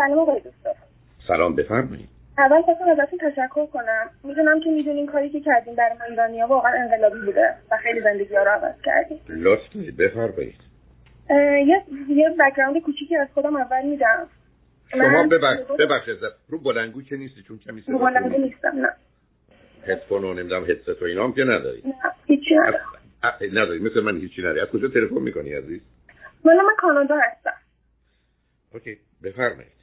سلام 0.00 0.18
آقای 0.18 0.40
دکتر. 0.40 0.74
سلام 1.28 1.56
بفرمایید. 1.56 2.08
اول 2.38 2.62
خواستم 2.62 2.84
ازتون 2.88 3.18
تشکر 3.18 3.66
کنم. 3.66 4.10
می‌دونم 4.24 4.60
که 4.60 4.70
می‌دونین 4.70 5.06
کاری 5.06 5.30
که 5.30 5.40
کردیم 5.40 5.74
برای 5.74 5.98
ما 5.98 6.04
ایرانی 6.04 6.40
ها 6.40 6.46
واقعا 6.46 6.72
انقلابی 6.72 7.20
بوده 7.26 7.54
و 7.70 7.76
خیلی 7.76 8.00
زندگی 8.00 8.36
ها 8.36 8.42
رو 8.42 8.50
عوض 8.50 8.82
کردیم 8.84 9.20
لطف 9.28 9.76
بفرمایید. 9.98 10.60
یه 11.66 11.84
یه 12.08 12.30
بک‌گراند 12.40 12.82
کوچیکی 12.82 13.16
از 13.16 13.28
خودم 13.34 13.56
اول 13.56 13.86
میدم. 13.86 14.26
شما 14.90 15.28
ببخشید 15.78 16.16
رو 16.48 16.58
بلنگو 16.58 17.02
که 17.02 17.16
نیستی 17.16 17.42
چون 17.42 17.58
کمی 17.58 17.84
رو 17.86 17.98
بلنگو 17.98 18.38
نیستم 18.38 18.78
نه. 18.80 18.92
هدفون 19.86 20.24
و 20.24 20.34
نمی‌دونم 20.34 20.64
هدست 20.64 21.02
و 21.02 21.04
اینا 21.04 21.24
هم 21.24 21.32
که 21.32 21.44
نداری. 21.44 21.82
نه 21.84 21.94
هیچی 22.26 22.54
ندارم. 22.54 22.86
نداری 23.52 23.78
مثل 23.78 24.00
من 24.00 24.16
هیچی 24.16 24.42
نداری. 24.42 24.60
از 24.60 24.68
کجا 24.68 24.88
تلفن 24.88 25.14
می‌کنی 25.14 25.52
عزیز؟ 25.52 25.80
والا 26.44 26.62
من 26.62 26.76
کانادا 26.78 27.16
هستم. 27.16 27.56
اوکی 28.74 28.98
بفرمایید. 29.22 29.79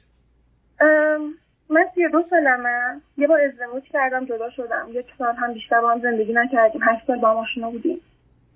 من 1.70 1.84
سی 1.94 2.08
دو 2.12 2.24
سالمه. 2.30 3.00
یه 3.16 3.26
بار 3.26 3.40
ازدواج 3.40 3.82
کردم 3.82 4.24
جدا 4.24 4.50
شدم. 4.50 4.88
یک 4.92 5.06
سال 5.18 5.34
هم 5.34 5.54
بیشتر 5.54 5.80
با 5.80 5.90
هم 5.90 6.00
زندگی 6.00 6.32
نکردیم. 6.32 6.80
هشت 6.82 7.06
سال 7.06 7.18
با 7.20 7.30
هم 7.30 7.36
آشنا 7.36 7.70
بودیم. 7.70 8.00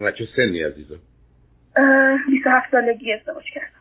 و 0.00 0.12
چه 0.12 0.24
سنی 0.36 0.62
عزیزم؟ 0.62 1.00
بیست 2.28 2.46
هفت 2.46 2.70
سالگی 2.70 3.12
ازدواج 3.12 3.44
کردم. 3.54 3.80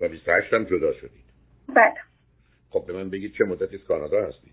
و 0.00 0.08
بیست 0.08 0.28
هشت 0.28 0.54
هم 0.54 0.64
جدا 0.64 0.92
شدید. 0.92 1.24
بله. 1.68 1.94
خب 2.70 2.84
به 2.86 2.92
من 2.92 3.10
بگید 3.10 3.34
چه 3.38 3.44
مدتی 3.44 3.78
کانادا 3.78 4.26
هستید؟ 4.26 4.52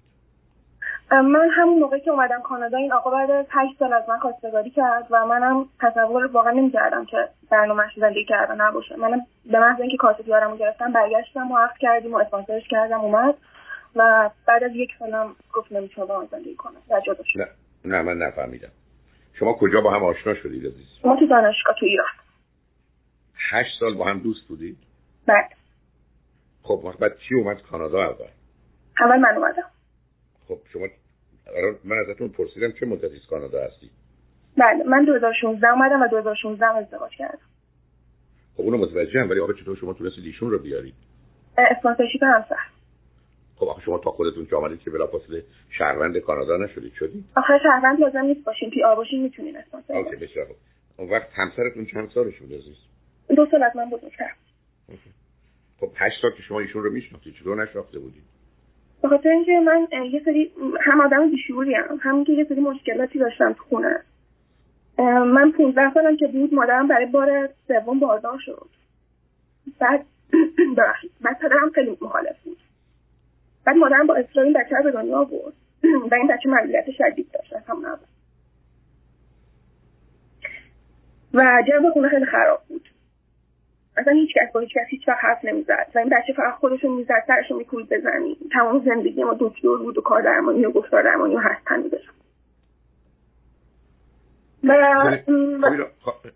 من 1.12 1.50
همون 1.52 1.80
موقع 1.80 2.00
که 2.00 2.12
اومدم 2.12 2.42
کانادا 2.42 2.78
این 2.78 2.94
آقا 2.94 3.12
بعد 3.12 3.32
از 3.32 3.46
هشت 3.50 3.80
سال 3.80 3.94
از 3.94 4.10
من 4.10 4.20
خواستگاری 4.20 4.70
کرد 4.70 5.08
و 5.10 5.26
منم 5.26 5.66
تصور 5.80 6.26
واقعا 6.26 6.52
نمی‌کردم 6.52 7.06
که 7.06 7.30
برنامهش 7.50 8.00
زندگی 8.00 8.26
کردن 8.26 8.62
نباشه. 8.62 8.96
منم 8.96 9.22
به 9.52 9.60
محض 9.60 9.82
اینکه 9.82 9.98
کارت 9.98 10.22
پیارمو 10.22 10.58
گرفتم 10.58 10.92
برگشتم 10.92 11.52
و 11.52 11.58
عقد 11.58 11.78
کردیم 11.80 12.14
و 12.14 12.18
اسپانسرش 12.18 12.68
کردم 12.68 13.00
اومد 13.00 13.36
و 13.96 14.30
بعد 14.48 14.64
از 14.64 14.72
یک 14.76 14.90
سالم 15.00 15.36
گفت 15.54 15.72
نمی‌تونه 15.72 16.08
با 16.08 16.20
من 16.20 16.28
زندگی 16.32 16.56
کنم. 16.56 16.82
و 16.90 17.02
جدا 17.06 17.24
شد 17.24 17.40
نه 17.40 17.48
نه 17.86 18.02
من 18.02 18.18
نفهمیدم. 18.18 18.72
شما 19.34 19.54
کجا 19.54 19.82
با 19.82 19.92
هم 19.92 20.04
آشنا 20.04 20.34
شدید 20.34 20.66
عزیز؟ 20.66 20.88
ما 21.04 21.16
تو 21.16 21.28
دانشگاه 21.28 21.76
تو 21.80 21.86
ایران. 21.86 22.08
هشت 23.52 23.80
سال 23.80 23.94
با 23.94 24.06
هم 24.06 24.20
دوست 24.20 24.48
بودید؟ 24.48 24.78
بله. 25.28 25.50
خب 26.64 26.94
بعد 27.00 27.18
چی 27.18 27.36
اومد 27.36 27.62
کانادا 27.62 28.04
اول؟ 28.04 28.28
اول 29.00 29.20
من 29.20 29.36
اومدم. 29.38 29.64
خب 30.48 30.60
شما 30.74 30.88
من 31.84 31.98
ازتون 31.98 32.30
پرسیدم 32.30 32.72
چه 32.72 32.86
مدتی 32.86 33.22
کانادا 33.30 33.64
هستی؟ 33.64 33.90
بله 34.58 34.84
من 34.84 35.06
2016 35.06 35.68
اومدم 35.68 36.02
و 36.02 36.08
2016 36.08 36.66
ازدواج 36.66 37.12
کردم. 37.18 37.40
خب 38.58 38.64
اونو 38.64 38.78
متوجه 38.78 39.20
هم 39.20 39.30
ولی 39.30 39.40
آقا 39.40 39.54
چطور 39.54 39.76
شما 39.76 39.94
تونستید 39.94 40.26
ایشون 40.26 40.52
رو 40.52 40.60
بیارید؟ 40.60 40.94
sponsorship 41.58 42.24
همسر. 42.24 42.56
خب 43.56 43.68
آخه 43.68 43.82
شما 43.82 43.98
تا 43.98 44.12
خودتون 44.12 44.46
که 44.46 44.56
آمدید 44.56 44.80
که 44.80 44.90
بلافاصله 44.90 45.44
شهروند 45.70 46.18
کانادا 46.18 46.58
نشدید 46.58 46.94
شدید؟ 46.94 47.26
آخه 47.36 47.54
شهروند 47.64 48.00
لازم 48.00 48.20
نیست 48.20 48.44
باشین 48.44 48.70
PR 48.70 48.96
باشین 48.96 49.24
می‌تونین 49.24 49.58
اسپانسر 49.58 49.94
okay 49.94 50.16
بسیار 50.16 50.48
اون 50.98 51.10
وقت 51.10 51.28
همسرتون 51.34 51.86
چند 51.86 52.10
سالش 52.10 52.40
بود 52.40 52.54
عزیز؟ 52.54 52.76
دو 53.36 53.48
سال 53.52 53.64
از 53.64 53.76
من 53.76 53.90
بزرگتر. 53.90 54.32
خب 55.80 55.92
هشت 55.96 56.22
سال 56.22 56.32
که 56.32 56.42
شما 56.42 56.60
ایشون 56.60 56.84
رو 56.84 56.92
میشناختید 56.92 57.34
چطور 57.34 57.64
نشناخته 57.64 58.00
بودید؟ 58.00 58.37
به 59.02 59.08
خاطر 59.08 59.30
اینکه 59.30 59.60
من 59.60 59.88
یه 60.12 60.22
سری 60.26 60.52
هم 60.82 61.02
آدم 61.02 61.32
بیشوری 61.32 61.76
هم 61.76 62.00
همین 62.02 62.24
که 62.24 62.34
یه 62.34 62.44
سری 62.44 62.62
مشکلاتی 62.62 63.20
داشتم 63.20 63.54
تو 63.54 63.64
خونه. 63.64 64.04
من 65.34 65.52
15 65.52 65.94
سالم 65.94 66.18
که 66.18 66.28
بود 66.28 66.54
مادرم 66.54 66.88
برای 66.88 67.06
بار 67.06 67.50
سوم 67.68 68.00
باردار 68.00 68.40
شد. 68.40 68.70
بعد 69.80 70.06
ببخشید 70.78 71.12
بعد 71.22 71.40
پدرم 71.40 71.70
خیلی 71.76 71.98
مخالف 72.02 72.44
بود. 72.44 72.58
بعد 73.66 73.78
مادرم 73.78 74.08
با 74.08 74.16
اصرار 74.16 74.46
این 74.46 74.54
بچه 74.54 74.76
به 74.84 74.92
دنیا 74.92 75.18
آورد. 75.18 75.54
و 76.12 76.16
این 76.16 76.28
بچه 76.28 76.50
معلولیت 76.50 76.86
شدید 76.92 77.32
داشت 77.34 77.54
از 77.54 77.64
همون 77.68 77.86
اول 77.86 77.98
و 81.34 81.64
جنب 81.68 81.90
خونه 81.94 82.10
خیلی 82.10 82.26
خراب 82.26 82.62
بود. 82.68 82.90
اصلا 83.98 84.14
هیچ 84.14 84.34
کس 84.36 84.54
با 84.54 84.60
هیچ 84.60 84.70
کس 84.70 84.88
هیچ 84.90 85.08
وقت 85.08 85.18
حرف 85.22 85.46
نمی‌زد. 85.46 85.92
و 85.96 86.00
این 86.00 86.10
بچه 86.10 86.34
فقط 86.34 86.54
خودشون 86.54 86.92
می‌زد 86.92 87.24
سرشو 87.28 87.58
میکوید 87.58 87.90
بزنی. 87.90 88.38
تمام 88.54 88.86
زندگی 88.86 89.24
ما 89.24 89.38
دکتر 89.40 89.78
بود 89.78 89.98
و 89.98 90.02
کار 90.02 90.22
درمانی 90.22 90.66
و 90.66 90.72
گفتار 90.72 91.04
درمانی 91.04 91.36
و 91.36 91.40
هست 91.40 91.92
داشت. 91.92 92.10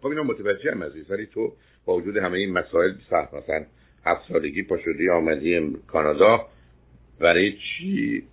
خب 0.02 0.08
اینو 0.08 0.24
متوجه 0.24 0.72
هم 0.72 0.84
عزیز 0.84 1.12
ولی 1.12 1.26
تو 1.26 1.54
با 1.86 1.96
وجود 1.96 2.18
همه 2.18 2.38
این 2.38 2.54
مسائل 2.54 2.92
سخت 3.10 3.34
مثلا 3.34 3.66
هفت 4.06 4.22
سالگی 4.32 4.64
پا 4.64 4.78
شدی 4.78 5.10
آمدی 5.10 5.78
کانادا 5.88 6.48
برای 7.20 7.54
چی؟ 7.54 8.24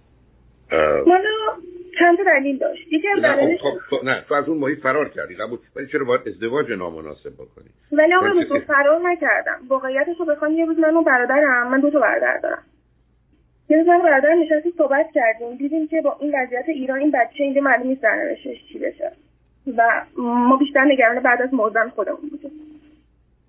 چند 1.98 2.18
دلیل 2.26 2.58
داشت؟ 2.58 2.92
یکی 2.92 3.08
از 3.08 3.18
دلایلش 3.22 3.60
خب, 3.60 3.78
خب, 3.90 4.04
نه 4.04 4.24
تو 4.28 4.34
از 4.34 4.48
اون 4.48 4.58
محیط 4.58 4.80
فرار 4.80 5.08
کردی 5.08 5.34
قبول 5.34 5.58
ولی 5.76 5.86
چرا 5.86 6.04
باید 6.04 6.28
ازدواج 6.28 6.70
نامناسب 6.70 7.34
بکنی؟ 7.34 7.68
ولی 7.92 8.14
آقا 8.14 8.44
تو 8.48 8.60
فرار 8.60 9.00
نکردم. 9.10 9.60
واقعیتش 9.68 10.16
رو 10.18 10.24
بخوام 10.24 10.52
یه 10.52 10.64
روز 10.64 10.78
من 10.78 10.96
و 10.96 11.02
برادرم 11.02 11.70
من 11.70 11.80
دو 11.80 11.90
تا 11.90 12.00
برادر 12.00 12.38
دارم. 12.38 12.62
یه 13.68 13.78
روز 13.78 13.86
من 13.86 14.02
برادر 14.02 14.34
نشستیم 14.34 14.72
صحبت 14.78 15.06
کردیم. 15.14 15.56
دیدیم 15.56 15.88
که 15.88 16.00
با 16.00 16.16
این 16.20 16.34
وضعیت 16.42 16.68
ایران 16.68 16.98
این 16.98 17.10
بچه 17.10 17.44
اینجا 17.44 17.60
معلوم 17.60 17.86
نیست 17.86 18.02
سرنوشتش 18.02 18.68
چی 18.72 18.78
بشه. 18.78 19.12
و 19.76 20.04
ما 20.16 20.56
بیشتر 20.56 20.84
نگران 20.84 21.20
بعد 21.20 21.42
از 21.42 21.54
مردن 21.54 21.88
خودمون 21.88 22.28
بودیم. 22.30 22.50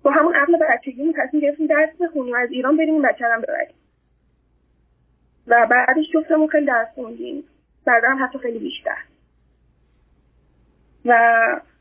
با 0.02 0.10
همون 0.10 0.34
عقل 0.34 0.56
بچگی 0.56 1.12
تصمیم 1.12 1.42
گرفتیم 1.42 1.66
درس 1.66 1.90
بخونیم 2.00 2.34
از 2.34 2.50
ایران 2.50 2.76
بریم 2.76 2.94
این 2.94 3.02
بچه 3.02 3.24
هم 3.24 3.40
ببریم. 3.40 3.74
و 5.46 5.66
بعدش 5.70 6.04
جفتمون 6.14 6.48
خیلی 6.48 6.66
درس 6.66 6.88
خوندیم. 6.94 7.44
بعدا 7.90 8.08
حتی 8.08 8.38
خیلی 8.38 8.58
بیشتر. 8.58 8.96
و 11.04 11.12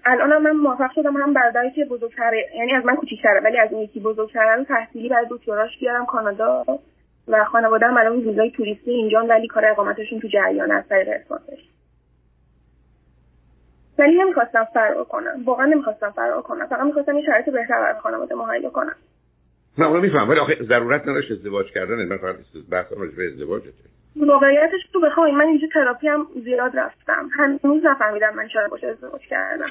الان 0.05 0.41
من 0.41 0.51
موفق 0.51 0.91
شدم 0.95 1.17
هم 1.17 1.33
برادری 1.33 1.71
که 1.71 1.85
بزرگتره. 1.85 2.45
یعنی 2.55 2.73
از 2.73 2.85
من 2.85 2.95
کوچیکتره 2.95 3.39
ولی 3.39 3.59
از 3.59 3.73
اون 3.73 3.81
یکی 3.81 3.99
بزرگتره 3.99 4.63
تحصیلی 4.63 5.09
برای 5.09 5.27
دکتراش 5.29 5.79
بیارم 5.79 6.05
کانادا 6.05 6.65
و 7.27 7.43
خانواده 7.43 7.87
هم 7.87 7.97
الان 7.97 8.19
ویزای 8.19 8.51
توریستی 8.51 8.91
اینجا 8.91 9.25
ولی 9.29 9.47
کار 9.47 9.65
اقامتشون 9.65 10.19
تو 10.19 10.27
جریان 10.27 10.71
از 10.71 10.83
طریق 10.89 11.07
اسپانسرش 11.09 11.69
ولی 13.99 14.23
نمی‌خواستم 14.23 14.67
فرار 14.73 15.03
کنم. 15.03 15.43
واقعا 15.45 15.65
نمی‌خواستم 15.65 16.11
فرار 16.11 16.41
کنم. 16.41 16.67
فقط 16.67 16.81
می‌خواستم 16.81 17.17
یه 17.17 17.25
شرایط 17.25 17.49
بهتر 17.49 17.81
برای 17.81 17.99
خانواده 17.99 18.35
مهیا 18.35 18.69
کنم 18.69 18.95
نه 19.77 19.87
اونو 19.87 20.01
میفهم 20.01 20.29
ولی 20.29 20.39
آخه 20.39 20.57
ضرورت 20.63 21.01
نداشت 21.01 21.31
ازدواج 21.31 21.71
کردن. 21.71 21.95
من 21.95 22.17
فقط 22.17 22.35
بحث 22.71 22.91
راجع 22.91 23.23
ازدواجته. 23.33 23.98
واقعیتش 24.15 24.79
تو 24.93 24.99
بخوای 24.99 25.31
من 25.31 25.45
اینجا 25.45 25.67
تراپی 25.73 26.07
هم 26.07 26.27
زیاد 26.43 26.77
رفتم. 26.77 27.29
هنوز 27.37 27.85
نفهمیدم 27.85 28.35
من 28.35 28.47
چرا 28.47 28.67
باشه 28.67 28.87
ازدواج 28.87 29.21
کردم. 29.21 29.65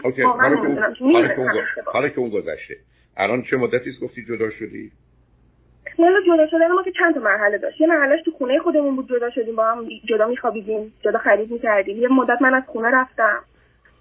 حالا 1.87 2.09
که 2.09 2.19
اون 2.19 2.31
گذشته. 2.31 2.77
الان 3.17 3.43
چه 3.43 3.57
مدتی 3.57 3.91
گفتی 4.03 4.25
جدا 4.25 4.51
شدی؟ 4.51 4.91
حالا 5.99 6.21
جدا 6.27 6.47
شدن 6.47 6.73
ما 6.73 6.83
که 6.83 6.93
چند 6.99 7.15
تا 7.15 7.21
مرحله 7.21 7.59
داشت. 7.59 7.81
یه 7.81 7.87
مرحلهش 7.87 8.23
تو 8.25 8.31
خونه 8.31 8.59
خودمون 8.59 8.97
بود 8.97 9.09
جدا 9.09 9.31
شدیم 9.31 9.57
با 9.57 9.65
هم 9.65 9.89
جدا 10.09 10.27
میخوابیدیم 10.27 10.93
جدا 11.05 11.19
خرید 11.19 11.51
می‌کردیم. 11.51 12.03
یه 12.03 12.09
مدت 12.09 12.43
من 12.43 12.55
از 12.55 12.63
خونه 12.67 12.89
رفتم. 12.91 13.39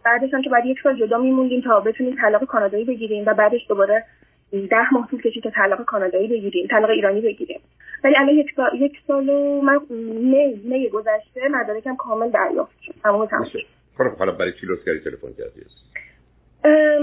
بعدش 0.06 0.34
هم 0.34 0.42
که 0.42 0.50
بعد 0.50 0.66
یک 0.66 0.78
سال 0.84 1.00
جدا 1.00 1.18
میموندیم 1.18 1.62
تا 1.62 1.80
بتونیم 1.80 2.16
طلاق 2.22 2.44
کانادایی 2.44 2.86
بگیریم 2.86 3.24
و 3.28 3.34
بعدش 3.34 3.68
دوباره 3.70 4.04
ده 4.52 4.94
ماه 4.94 5.08
طول 5.12 5.22
کشید 5.22 5.44
تا 5.44 5.50
طلاق 5.50 5.86
کانادایی 5.86 6.28
بگیریم 6.28 6.68
طلاق 6.68 6.90
ایرانی 6.90 7.22
بگیریم. 7.22 7.60
ولی 8.04 8.16
الان 8.18 8.36
یک 8.36 8.48
سال 8.56 8.82
یک 8.82 8.98
سال 9.08 9.30
و 9.30 9.62
من 9.62 9.80
می 9.90 10.62
می 10.64 10.90
گذشته 10.90 11.48
مدارکم 11.52 11.96
کامل 11.96 12.30
دریافت 12.30 12.82
شد. 12.82 12.94
تمام 13.04 13.26
تمام 13.26 13.46
خب 13.98 14.18
حالا 14.18 14.32
برای 14.32 14.52
چی 14.52 14.68
کردی 14.86 15.00
تلفن 15.00 15.34
کردی؟ 15.38 15.62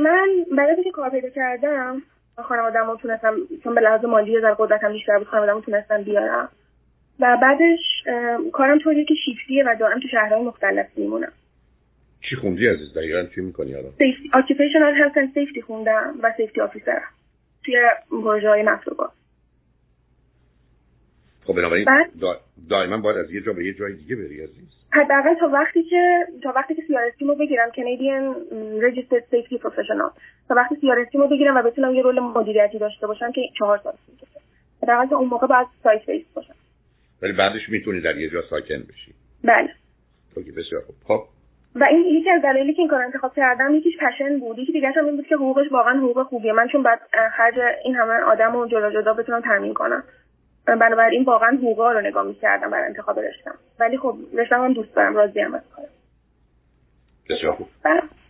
من 0.02 0.28
برای 0.56 0.84
که 0.84 0.90
کار 0.90 1.10
پیدا 1.10 1.28
کردم 1.28 2.02
خانواده‌مو 2.42 2.96
تونستم 2.96 3.36
چون 3.64 3.74
به 3.74 3.80
لحاظ 3.80 4.04
مالی 4.04 4.32
یه 4.32 4.40
ذره 4.40 4.54
قدرتم 4.58 4.92
بیشتر 4.92 5.18
بود 5.18 5.26
خانواده‌مو 5.26 5.60
تونستم 5.60 6.02
بیارم. 6.02 6.48
و 7.20 7.38
بعدش 7.42 8.04
کارم 8.52 8.78
طوریه 8.78 9.04
که 9.04 9.14
شیفتیه 9.24 9.64
و 9.66 9.76
دارم 9.80 10.00
تو 10.00 10.08
شهرهای 10.08 10.42
مختلف 10.42 10.86
میمونم. 10.96 11.32
چی 12.20 12.36
خوندی 12.36 12.66
عزیز؟ 12.66 12.94
دقیقا 12.94 13.24
چی 13.34 13.40
می‌کنی 13.40 13.74
الان؟ 13.74 13.92
Occupational 14.32 14.94
health 15.00 15.16
and 15.16 15.28
safety 15.38 15.60
خوندم 15.66 16.14
و 16.22 16.32
safety 16.38 16.60
officer. 16.60 17.00
توی 17.64 17.74
پروژه 18.10 18.48
های 18.48 18.62
مفلوبا 18.62 19.10
خب 21.46 21.54
بنابراین 21.54 21.86
دائما 22.70 22.96
باید 22.96 23.16
از 23.16 23.32
یه 23.32 23.40
جا 23.40 23.52
به 23.52 23.64
یه 23.64 23.74
جای 23.74 23.92
دیگه 23.92 24.16
بری 24.16 24.40
عزیز. 24.44 24.68
حداقل 24.92 25.34
تا 25.34 25.48
وقتی 25.48 25.82
که 25.82 26.26
تا 26.42 26.52
وقتی 26.56 26.74
که 26.74 26.82
سی 27.18 27.24
رو 27.24 27.34
بگیرم 27.34 27.68
Canadian 27.70 28.34
Registered 28.80 29.24
Safety 29.34 29.58
Professional. 29.58 30.10
تا 30.48 30.54
وقتی 30.54 30.74
سی 30.80 30.86
رو 31.14 31.28
بگیرم 31.28 31.56
و 31.56 31.62
بتونم 31.62 31.94
یه 31.94 32.02
رول 32.02 32.20
مدیریتی 32.20 32.78
داشته 32.78 33.06
باشم 33.06 33.32
که 33.32 33.40
چهار 33.58 33.80
سال 33.84 33.92
می‌کشه 34.08 34.40
حداقل 34.82 35.14
اون 35.14 35.28
موقع 35.28 35.46
باید 35.46 35.66
سایت 35.82 36.06
بیس 36.06 36.26
باشم. 36.34 36.54
ولی 37.22 37.32
بعدش 37.32 37.68
می‌تونی 37.68 38.00
در 38.00 38.16
یه 38.16 38.30
جا 38.30 38.42
ساکن 38.50 38.82
بشی. 38.88 39.14
بله. 39.44 39.70
اوکی 40.36 40.50
بسیار 40.50 40.82
خوب. 40.82 40.96
خب. 41.04 41.24
و 41.74 41.84
این 41.84 42.04
یکی 42.04 42.30
از 42.30 42.42
دلایلی 42.42 42.74
که 42.74 42.80
این 42.80 42.88
کار 42.88 43.02
انتخاب 43.02 43.34
کردم 43.36 43.74
یکیش 43.74 43.94
پشن 43.96 44.38
بود. 44.38 44.58
یکی 44.58 44.72
دیگه 44.72 44.90
هم 44.90 45.06
این 45.06 45.16
بود 45.16 45.26
که 45.26 45.34
حقوقش 45.34 45.72
واقعا 45.72 45.98
حقوق 45.98 46.22
خوبیه. 46.22 46.52
من 46.52 46.68
چون 46.68 46.82
بعد 46.82 47.00
خرج 47.36 47.54
این 47.84 47.94
همه 47.94 48.14
آدم 48.14 48.52
رو 48.52 48.66
جدا 48.68 48.90
جدا 48.90 49.14
بتونم 49.14 49.40
تامین 49.40 49.74
کنم. 49.74 50.04
بنابراین 50.66 51.24
واقعا 51.24 51.56
حقوقا 51.56 51.92
رو 51.92 52.00
نگاه 52.00 52.26
می‌کردم 52.26 52.70
برای 52.70 52.86
انتخاب 52.86 53.20
رشتم. 53.20 53.54
ولی 53.80 53.98
خب 53.98 54.16
رشتم 54.34 54.64
هم 54.64 54.72
دوست 54.72 54.94
دارم 54.94 55.16
راضی 55.16 55.40
هم 55.40 55.54
از 55.54 55.62
کارم. 55.76 55.88
بسیار 57.30 57.52
خوب. 57.52 57.68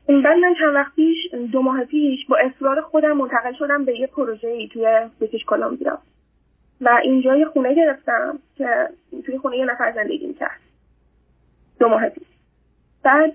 بعد 0.08 0.38
من 0.38 0.54
چند 0.60 0.75
وقت 0.75 0.94
پیش 0.96 1.16
دو 1.52 1.62
ماه 1.62 1.84
پیش 1.84 2.26
با 2.26 2.36
اصرار 2.36 2.81
خودم 2.81 3.12
منتقل 3.12 3.52
شدم 3.58 3.84
به 3.84 4.00
یه 4.00 4.06
پروژه 4.06 4.48
ای 4.48 4.69
توی 4.69 4.86
بریتیش 5.20 5.44
کلمبیا 5.44 5.98
و 6.81 6.98
اینجا 7.02 7.36
یه 7.36 7.44
خونه 7.44 7.75
گرفتم 7.75 8.38
که 8.56 8.88
توی 9.26 9.38
خونه 9.38 9.56
یه 9.56 9.64
نفر 9.64 9.92
زندگی 9.92 10.26
می‌کرد. 10.26 10.60
دو 11.81 11.88
ماه 11.88 12.08
پیش. 12.08 12.26
بعد 13.02 13.32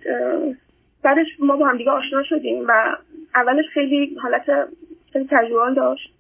بعدش 1.03 1.27
ما 1.39 1.57
با 1.57 1.67
هم 1.67 1.77
دیگه 1.77 1.91
آشنا 1.91 2.23
شدیم 2.23 2.65
و 2.67 2.95
اولش 3.35 3.65
خیلی 3.73 4.15
حالت 4.21 4.43
خیلی 5.13 5.27
کژوال 5.31 5.73
داشت. 5.73 6.13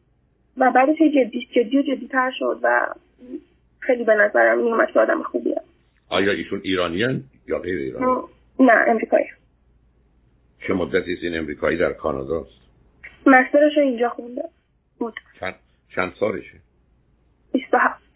و 0.59 0.71
بعدش 0.71 0.97
جدی 0.97 1.47
جدی 1.55 1.77
و 1.77 1.81
جدی 1.81 2.07
تر 2.07 2.31
شد 2.39 2.59
و 2.63 2.87
خیلی 3.79 4.03
به 4.03 4.13
نظرم 4.13 4.57
میومد 4.57 4.91
که 4.91 4.99
آدم 4.99 5.23
خوبیه 5.23 5.61
آیا 6.09 6.31
ایشون 6.31 6.61
ایرانیان 6.63 7.23
یا 7.47 7.59
غیر 7.59 7.79
ایرانی؟ 7.79 8.21
نه 8.59 8.73
امریکایی 8.87 9.25
چه 10.67 10.73
مدتی 10.73 11.17
این 11.21 11.37
امریکایی 11.37 11.77
در 11.77 11.93
کانادا 11.93 12.41
است؟ 12.41 12.59
مسترش 13.25 13.77
اینجا 13.77 14.09
خونده 14.09 14.43
بود 14.99 15.13
چند, 15.39 15.55
چند 15.95 16.13
سالشه؟ 16.19 16.57
27 17.53 18.09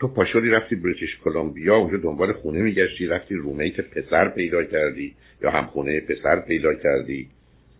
تو 0.00 0.08
پاشوری 0.08 0.50
رفتی 0.50 0.76
بریتیش 0.76 1.18
کلمبیا 1.24 1.76
اونجا 1.76 1.96
دنبال 1.96 2.32
خونه 2.32 2.62
میگشتی 2.62 3.06
رفتی 3.06 3.34
رومیت 3.34 3.80
پسر 3.80 4.28
پیدا 4.28 4.64
کردی 4.64 5.14
یا 5.42 5.50
هم 5.50 5.66
خونه 5.66 6.00
پسر 6.00 6.40
پیدا 6.40 6.74
کردی 6.74 7.28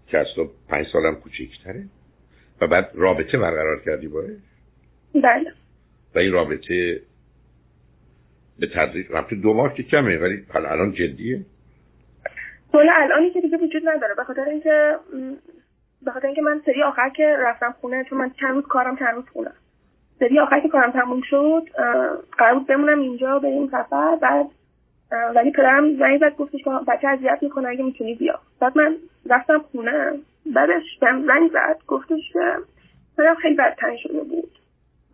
که 0.07 0.19
از 0.19 0.27
تو 0.37 0.51
پنج 0.69 0.87
سالم 0.93 1.15
کوچیکتره 1.15 1.85
و 2.61 2.67
بعد 2.67 2.91
رابطه 2.95 3.39
برقرار 3.39 3.81
کردی 3.85 4.09
باید 4.09 4.39
بله. 5.15 5.53
و 6.15 6.19
این 6.19 6.33
رابطه 6.33 7.01
به 8.59 8.67
تدریج 8.75 9.07
رابطه 9.11 9.37
دو 9.37 9.55
ماه 9.55 9.75
که 9.75 9.83
کمه 9.83 10.19
ولی 10.19 10.45
حالا 10.53 10.69
الان 10.69 10.93
جدیه. 10.93 11.41
حالا 12.73 12.93
الانی 12.95 13.31
که 13.31 13.41
دیگه 13.41 13.57
وجود 13.59 13.89
نداره. 13.89 14.15
به 14.15 14.25
خاطر 14.25 14.43
اینکه 14.43 14.97
به 16.03 16.11
خاطر 16.11 16.27
اینکه 16.27 16.43
من 16.43 16.61
سری 16.67 16.83
آخر 16.83 17.09
که 17.09 17.37
رفتم 17.39 17.75
خونه 17.81 18.05
چون 18.05 18.19
من 18.19 18.31
چند 18.41 18.55
روز 18.55 18.65
کارم 18.65 18.97
چند 18.97 19.15
روز 19.15 19.25
خونه. 19.33 19.51
سری 20.19 20.39
آخر 20.39 20.61
که 20.61 20.69
کارم 20.69 20.93
تموم 20.93 21.21
شد 21.31 21.63
قرار 22.39 22.55
بود 22.55 22.67
بمونم 22.67 23.01
اینجا 23.01 23.39
به 23.39 23.49
این 23.49 23.69
سفر 23.69 24.17
بعد 24.17 24.47
ولی 25.35 25.51
پدرم 25.51 25.99
زنگ 25.99 26.21
زد 26.21 26.37
گفتش 26.37 26.63
که 26.65 26.71
بچه 26.89 27.09
اذیت 27.09 27.39
می‌کنه 27.43 27.69
اگه 27.69 27.85
می‌تونی 27.85 28.15
بیا. 28.15 28.41
بعد 28.61 28.79
من 28.79 28.97
رفتم 29.31 29.59
خونه. 29.59 30.13
بعدش 30.55 30.99
بهم 31.01 31.27
زنگ 31.27 31.51
زد 31.53 31.79
گفتش 31.87 32.33
که 32.33 32.55
پدرم 33.19 33.35
خیلی 33.35 33.55
بدتن 33.55 33.97
شده 33.97 34.21
بود. 34.21 34.51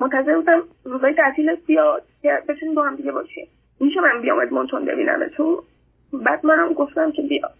منتظر 0.01 0.37
بودم 0.37 0.63
روزای 0.85 1.15
تعطیل 1.15 1.55
بیاد 1.55 2.03
که 2.23 2.43
بتونیم 2.49 2.75
با 2.75 2.83
هم 2.83 2.97
دیگه 2.97 3.13
باشیم. 3.13 3.49
میشه 3.81 4.01
من 4.01 4.23
بیام 4.23 4.39
ادمونتون 4.39 4.85
ببینم 4.85 5.29
تو 5.29 5.65
بعد 6.13 6.47
منم 6.47 6.73
گفتم 6.73 7.13
که 7.13 7.23
بیا. 7.23 7.51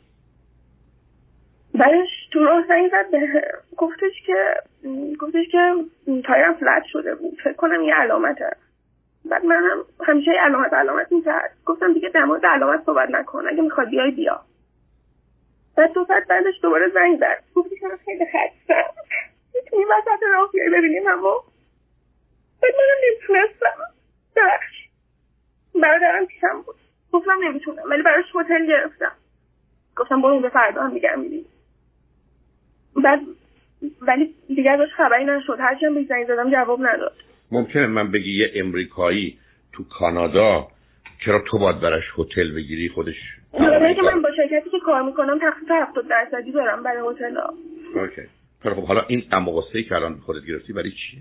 بعدش 1.75 2.09
تو 2.33 2.45
راه 2.45 2.65
زنگ 2.69 2.91
زد 2.91 3.11
به 3.11 3.43
گفتش 3.77 4.23
که 4.27 4.55
گفتش 5.21 5.47
که 5.53 5.75
تایرم 6.25 6.55
فلت 6.55 6.85
شده 6.93 7.15
بود. 7.15 7.39
فکر 7.45 7.53
کنم 7.53 7.83
یه 7.83 7.95
علامته. 7.95 8.51
بعد 9.31 9.45
منم 9.45 9.85
همیشه 10.07 10.31
علامت 10.31 10.73
علامت 10.73 11.13
می‌کرد 11.13 11.51
گفتم 11.67 11.93
دیگه 11.93 12.09
در 12.09 12.25
مورد 12.25 12.47
علامت 12.47 12.85
صحبت 12.87 13.11
نکن. 13.11 13.49
اگه 13.49 13.63
می‌خواد 13.63 13.89
بیای 13.89 14.11
بیا. 14.11 14.41
دو 15.77 16.05
ساعت 16.09 16.27
بعدش 16.27 16.55
دوباره 16.63 16.89
زنگ 16.95 17.21
زد. 17.21 17.45
گفتی 17.55 17.77
که 17.77 17.87
خیلی 18.05 18.25
خستم. 18.25 18.91
می‌تونی 19.55 19.85
وسط 19.85 20.23
راه 20.33 20.51
بیای 20.53 20.71
ببینیم 20.71 21.07
اما. 21.09 21.45
بعد 22.63 22.73
منم 22.75 23.09
نمی‌تونستم. 23.09 23.79
بخش 24.37 24.89
برادرم 25.83 26.27
پیشم 26.27 26.63
بود. 26.67 26.77
گفتم 27.13 27.39
نمی‌تونم. 27.45 27.83
ولی 27.91 28.03
براش 28.03 28.25
هتل 28.35 28.67
گرفتم. 28.67 29.13
گفتم 29.97 30.23
برو 30.23 30.41
به 30.41 30.49
فردا 30.49 30.83
هم 30.83 30.95
دیگر 30.95 31.17
می‌بینی 31.17 31.45
بعد 33.05 33.21
ولی 34.01 34.35
دیگه 34.49 34.71
ازش 34.71 34.93
خبری 34.97 35.25
نشد. 35.25 35.57
هرچی 35.61 35.87
هم 35.87 36.05
زنگ 36.05 36.27
زدم 36.27 36.51
جواب 36.51 36.87
نداد. 36.87 37.15
ممکنه 37.53 37.87
من 37.87 38.11
بگی 38.11 38.39
یه 38.39 38.53
امریکایی 38.55 39.39
تو 39.73 39.85
کانادا 39.99 40.69
چرا 41.25 41.43
تو 41.51 41.59
باید 41.59 41.81
براش 41.81 42.05
هتل 42.19 42.55
بگیری؟ 42.55 42.89
خودش 42.89 43.17
که 43.97 44.03
من 44.03 44.23
با 44.23 44.31
شرکتی 44.37 44.71
که 44.71 44.79
کار 44.79 45.03
می‌کنم 45.03 45.39
تخصیص 45.43 45.71
70 45.71 46.09
درصدی 46.09 46.53
دارم 46.53 46.83
برای 46.83 47.03
هتل 47.11 47.37
ها 47.37 47.55
اوکی. 47.95 48.23
خب 48.63 48.85
حالا 48.85 49.05
این 49.09 49.23
امقصه 49.33 49.83
که 49.83 49.95
الان 49.95 50.15
خودت 50.27 50.45
گرفتی 50.49 50.73
برای 50.73 50.91
چیه؟ 50.91 51.21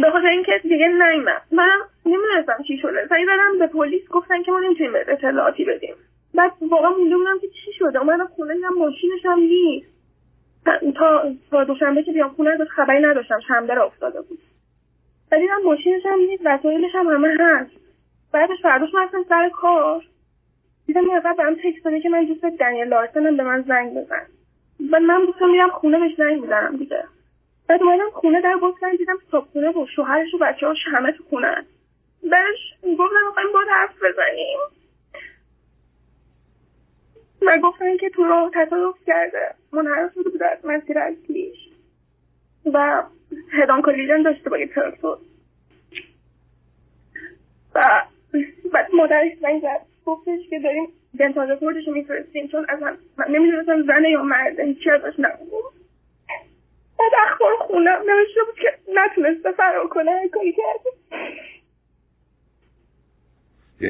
به 0.00 0.10
خاطر 0.10 0.26
اینکه 0.26 0.52
دیگه 0.62 0.88
نیمم 0.88 1.40
منم 1.52 1.80
نمی‌دونستم 2.06 2.62
چی 2.66 2.78
شده. 2.82 3.06
سعی 3.08 3.24
زدم 3.24 3.58
به 3.58 3.66
پلیس 3.66 4.08
گفتن 4.08 4.42
که 4.42 4.52
ما 4.52 4.60
نمی‌تونیم 4.60 4.92
اطلاعاتی 5.08 5.64
بدیم. 5.64 5.94
بعد 6.34 6.52
واقعا 6.70 6.90
مونده 6.90 7.16
بودم 7.16 7.38
که 7.40 7.46
چی 7.48 7.72
شده. 7.78 7.98
اومدم 7.98 8.26
خونه 8.26 8.54
دیدم 8.54 8.74
ماشینش 8.78 9.24
هم 9.24 9.38
نیست. 9.38 9.94
تا 10.94 11.32
تا 11.50 11.64
دوشنبه 11.64 12.02
که 12.02 12.12
بیام 12.12 12.28
خونه 12.28 12.50
ازش 12.50 12.70
خبری 12.70 13.02
نداشتم. 13.02 13.40
شنبه 13.48 13.74
را 13.74 13.84
افتاده 13.84 14.20
بود. 14.20 14.38
و 15.32 15.38
دیدم 15.38 15.62
ماشینش 15.64 16.02
هم 16.06 16.18
نیست 16.18 16.42
وسایلش 16.46 16.94
هم 16.94 17.06
همه 17.06 17.36
هست. 17.40 17.83
بعدش 18.34 18.62
فرداش 18.62 18.94
من 18.94 19.24
سر 19.28 19.48
کار 19.48 20.02
دیدم 20.86 21.06
یه 21.06 21.20
برام 21.20 21.54
تکست 21.54 22.02
که 22.02 22.08
من 22.08 22.24
دوست 22.24 22.44
دنیل 22.44 22.88
لارسنم 22.88 23.36
به 23.36 23.42
من 23.42 23.62
زنگ 23.62 23.94
بزن. 23.94 24.26
و 24.92 25.00
من 25.00 25.26
دوستم 25.26 25.50
میرم 25.50 25.70
خونه 25.70 25.98
بهش 25.98 26.16
زنگ 26.16 26.40
می‌زنم 26.40 26.76
دیگه. 26.76 27.04
بعد 27.68 27.82
اومدم 27.82 28.10
خونه 28.12 28.40
در 28.40 28.58
گفتن 28.62 28.90
دیدم 28.96 29.16
صبحونه 29.30 29.70
و 29.70 29.86
شوهرش 29.96 30.34
و 30.34 30.38
بچه 30.38 30.66
هاش 30.66 30.78
همه 30.86 31.12
تو 31.12 31.24
خونه 31.24 31.64
بعدش 32.22 32.74
گفتم 32.82 33.26
می‌خوایم 33.26 33.52
با 33.52 33.60
حرف 33.68 33.96
بزنیم. 33.96 34.58
و 37.42 37.58
گفتن 37.58 37.96
که 37.96 38.10
تو 38.10 38.24
راه 38.24 38.50
تصادف 38.54 38.98
کرده. 39.06 39.54
منحرف 39.72 40.14
شده 40.14 40.30
بود 40.30 40.42
از 40.42 40.58
مسیر 40.64 40.98
اصلیش. 40.98 41.58
و 42.72 43.02
هدان 43.52 43.82
کلیدن 43.82 44.22
داشته 44.22 44.50
با 44.50 44.58
یه 44.58 44.70
و 47.74 48.02
بعد 48.72 48.88
مادرش 48.94 49.32
زنگ 49.40 49.62
زد. 49.62 49.80
گفتش 50.06 50.48
که 50.50 50.58
داریم 50.58 50.88
دنتال 51.18 51.50
رپورتش 51.50 51.88
میفرستیم. 51.88 52.48
چون 52.48 52.66
اصلا 52.68 52.96
من 53.16 53.24
نمی‌دونستم 53.30 53.82
زنه 53.82 54.10
یا 54.10 54.22
مرده 54.22 54.64
هیچی 54.64 54.90
ازش 54.90 55.14
نبود 55.18 55.64
بعد 56.98 57.12
اخبار 57.26 57.56
خونم 57.58 58.02
نوشته 58.06 58.40
بود 58.46 58.54
که 58.54 58.78
نتونسته 58.94 59.52
فرار 59.52 59.88
کنه. 59.88 60.28
کاری 60.28 60.52
کرده. 60.52 60.90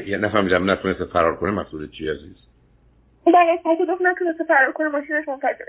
یه 0.06 0.19
نفهمیدم 0.19 0.70
نتونسته 0.70 1.05
فرار 1.05 1.36
کنه. 1.36 1.51
مقصود 1.51 1.91
چی 1.91 2.08
عزیز؟ 2.08 2.36
بله 3.27 3.58
تصادف 3.65 4.03
نتونسته 4.03 4.44
فرار 4.44 4.72
کنه. 4.72 4.89
ماشینش 4.89 5.29
منفجر 5.29 5.65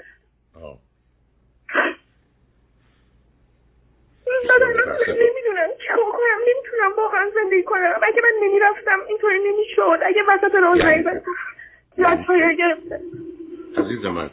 نمی‌دونم 5.08 5.70
چیکار 5.82 6.12
کنم 6.12 6.40
نمی‌تونم 6.50 6.92
واقعا 6.98 7.30
زندگی 7.36 7.64
کنم 7.64 7.94
اگه 8.04 8.22
من 8.22 8.48
نمی‌رفتم 8.48 9.00
اینطوری 9.10 9.40
نمی‌شد 9.40 10.00
اگه 10.06 10.22
وسط 10.28 10.56
راه 10.56 10.78
یعنی 10.78 12.56
گرفته 12.58 13.00
عزیز 13.78 14.06
من 14.06 14.30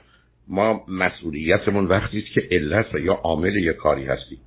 ما 0.49 0.84
مسئولیتمون 0.88 1.87
وقتی 1.87 2.18
است 2.18 2.34
که 2.34 2.49
علت 2.50 2.94
یا 2.94 3.12
عامل 3.12 3.56
یه 3.56 3.72
کاری 3.72 4.04
هستی 4.04 4.38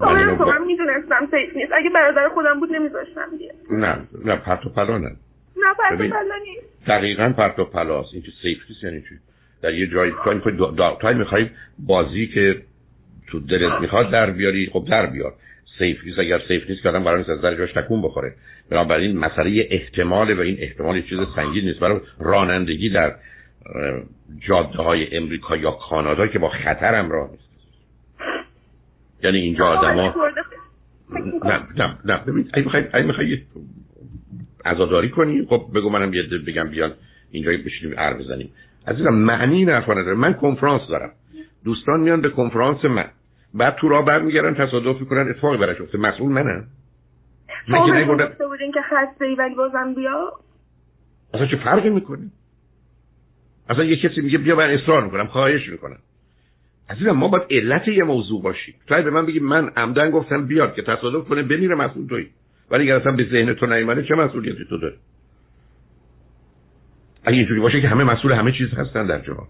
آره 0.00 0.36
خب 0.36 0.42
من 0.42 0.64
می‌دونستم 0.64 1.28
safe 1.30 1.56
نیست 1.56 1.72
اگه 1.72 1.90
برادر 1.90 2.28
خودم 2.28 2.60
بود 2.60 2.72
نمیذاشتم 2.72 3.30
دیگه 3.38 3.52
نه 3.70 4.08
نه 4.24 4.36
پرت 4.36 4.66
و 4.66 4.68
پلا 4.68 4.98
نه 4.98 5.16
نه 5.56 5.74
پرت 5.78 6.00
و 6.00 6.08
پلا 6.08 6.36
نیست 6.44 6.86
دقیقا 6.86 7.34
پرت 7.36 7.58
و 7.58 7.64
پلاست 7.64 8.14
این 8.14 8.22
safe 8.42 8.58
نیست 8.68 8.84
یعنی 8.84 9.00
چی 9.00 9.18
در 9.62 9.74
یه 9.74 9.86
جایی 9.86 10.12
تو 10.24 10.32
می‌خوای 10.32 11.14
می‌خوای 11.14 11.50
بازی 11.78 12.26
که 12.26 12.62
تو 13.34 13.40
دلت 13.40 13.80
می‌خواد 13.80 14.10
در 14.10 14.30
بیاری 14.30 14.70
خب 14.72 14.86
در 14.90 15.06
بیار. 15.06 15.34
safe 15.78 16.04
نیست 16.04 16.18
اگر 16.18 16.40
safe 16.48 16.70
نیست 16.70 16.82
که 16.82 16.88
آدم 16.88 17.04
قرار 17.04 17.18
نیست 17.18 17.30
از 17.30 17.40
در 17.40 17.54
جاش 17.54 17.72
تکون 17.72 18.02
بخوره. 18.02 18.34
بنابراین 18.70 19.18
مسئله 19.18 19.66
احتماله 19.70 20.34
و 20.34 20.40
این 20.40 20.56
احتمال 20.60 21.02
چیز 21.02 21.18
سنگین 21.36 21.64
نیست. 21.64 21.80
برای 21.80 22.00
رانندگی 22.18 22.90
در 22.90 23.14
جاده 24.48 24.82
های 24.82 25.16
امریکا 25.16 25.56
یا 25.56 25.70
کانادا 25.70 26.26
که 26.26 26.38
با 26.38 26.48
خطر 26.48 26.94
همراه 26.94 27.30
نیست. 27.30 27.44
یعنی 29.22 29.38
اینجا 29.38 29.66
آدما 29.66 30.14
نه 31.44 31.60
نه 31.76 31.98
نه. 32.04 32.16
ببین 32.26 32.50
اگه 32.54 33.06
می‌خوای 33.06 33.42
عزاداری 34.64 35.08
کنی؟ 35.08 35.46
خب 35.46 35.66
بگو 35.74 35.90
منم 35.90 36.14
یه 36.14 36.22
بگم 36.22 36.68
بیان 36.68 36.92
اینجا 37.30 37.50
بشینیم 37.50 37.98
حرف 37.98 38.20
بزنیم. 38.20 38.50
عزیزم 38.86 39.14
معنی 39.14 39.64
نه 39.64 39.72
نداره 39.72 40.14
من 40.14 40.32
کنفرانس 40.32 40.82
دارم. 40.88 41.10
دوستان 41.64 42.00
میان 42.00 42.20
به 42.20 42.28
کنفرانس 42.28 42.84
من. 42.84 43.10
بعد 43.54 43.76
تو 43.76 43.88
راه 43.88 44.04
برمیگردن 44.04 44.66
تصادف 44.66 45.00
می‌کنن 45.00 45.30
اتفاقی 45.30 45.56
براش 45.56 45.80
افتاد 45.80 46.00
مسئول 46.00 46.32
منم 46.32 46.64
من 47.68 48.06
که 48.06 48.44
بودین 48.44 48.72
که 48.72 48.80
خسته 48.80 49.24
ای 49.24 49.34
ولی 49.34 49.54
بازم 49.54 49.94
بیا. 49.94 50.32
اصلا 51.34 51.46
چه 51.46 51.56
فرقی 51.56 51.90
می‌کنه؟ 51.90 52.30
اصلا 53.68 53.84
یه 53.84 53.96
کسی 53.96 54.20
میگه 54.20 54.38
بیا 54.38 54.56
من 54.56 54.70
اصرار 54.70 55.04
می‌کنم 55.04 55.26
خواهش 55.26 55.68
می‌کنم. 55.68 55.98
عزیزم 56.90 57.10
ما 57.10 57.28
باید 57.28 57.44
علت 57.50 57.88
یه 57.88 58.04
موضوع 58.04 58.42
باشیم. 58.42 58.74
تو 58.86 59.02
به 59.02 59.10
من 59.10 59.26
بگی 59.26 59.40
من 59.40 59.68
عمدن 59.76 60.10
گفتم 60.10 60.46
بیاد 60.46 60.74
که 60.74 60.82
تصادف 60.82 61.28
کنه 61.28 61.42
بمیره 61.42 61.74
مسئول 61.74 62.06
تویی. 62.06 62.30
ولی 62.70 62.82
اگر 62.82 62.96
اصلا 62.96 63.12
به 63.12 63.24
ذهن 63.30 63.54
تو 63.54 63.66
نیومده 63.66 64.02
چه 64.02 64.14
مسئولیتی 64.14 64.64
تو 64.68 64.78
داره 64.78 64.94
اگه 67.24 67.36
اینجوری 67.36 67.60
باشه 67.60 67.80
که 67.80 67.88
همه 67.88 68.04
مسئول 68.04 68.32
همه 68.32 68.52
چیز 68.52 68.74
هستن 68.74 69.06
در 69.06 69.18
جهان. 69.18 69.46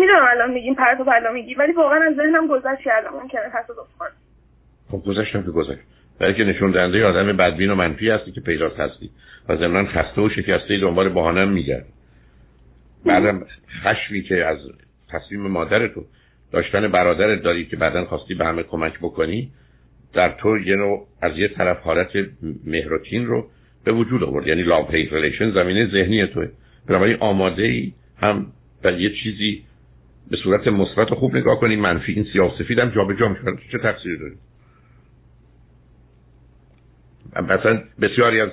می‌دونم 0.00 0.26
الان 0.30 0.50
میگیم 0.50 0.74
پرت 0.74 1.00
و 1.00 1.04
پلا 1.04 1.32
میگی 1.32 1.54
ولی 1.54 1.72
واقعا 1.72 2.00
از 2.02 2.14
ذهنم 2.14 2.46
گذشت 2.46 2.82
که 2.82 2.96
الان 2.96 3.22
ممکنه 3.22 3.42
تصادف 3.52 3.88
کنه 3.98 4.10
خب 4.90 5.02
گذشتم 5.06 5.42
که 5.42 5.50
گذشت. 5.50 5.80
برای 6.18 6.34
که 6.34 6.44
نشون 6.44 6.70
دهنده 6.70 7.06
آدم 7.06 7.36
بدبین 7.36 7.70
و 7.70 7.74
منفی 7.74 8.10
هستی 8.10 8.32
که 8.32 8.40
پیداست 8.40 8.80
هستی 8.80 9.10
و 9.48 9.56
ضمنا 9.56 9.84
خسته 9.84 10.20
و 10.20 10.28
شکسته 10.28 10.78
دنبال 10.80 11.08
بهانه 11.08 11.44
میگرد 11.44 11.86
بعدم 13.06 13.46
خشمی 13.82 14.22
که 14.22 14.46
از 14.46 14.58
تصمیم 15.12 15.40
مادر 15.40 15.88
تو 15.88 16.04
داشتن 16.52 16.88
برادرت 16.88 17.42
داری 17.42 17.64
که 17.64 17.76
بعدا 17.76 18.04
خواستی 18.04 18.34
به 18.34 18.44
همه 18.44 18.62
کمک 18.62 18.98
بکنی 18.98 19.50
در 20.14 20.28
تو 20.28 20.58
یه 20.58 20.76
نوع 20.76 21.06
از 21.22 21.32
یه 21.36 21.48
طرف 21.48 21.78
حالت 21.80 22.08
مهر 22.66 22.88
و 22.88 22.96
کین 22.96 23.26
رو 23.26 23.46
به 23.84 23.92
وجود 23.92 24.24
آورد. 24.24 24.46
یعنی 24.46 24.62
love 24.62 24.90
hate 24.90 25.12
relation 25.12 25.50
زمینه 25.50 25.90
ذهنی 25.90 26.26
توه. 26.26 26.48
بنابراین 26.88 27.16
آماده 27.20 27.62
ای 27.62 27.92
هم 28.20 28.46
به 28.82 28.92
یه 28.92 29.10
چیزی 29.22 29.64
به 30.30 30.36
صورت 30.36 30.68
مثبت 30.68 31.14
خوب 31.14 31.36
نگاه 31.36 31.60
کنی 31.60 31.76
منفی 31.76 32.12
این 32.12 32.26
سیاه 32.32 32.54
سفید 32.58 32.78
هم 32.78 32.88
جابجا 32.88 33.28
میشه 33.28 33.42
چه 33.72 33.78
تقصیری 33.78 34.18
داری؟ 34.18 34.34
مثلا 37.42 37.82
بسیاری 38.00 38.40
از 38.40 38.48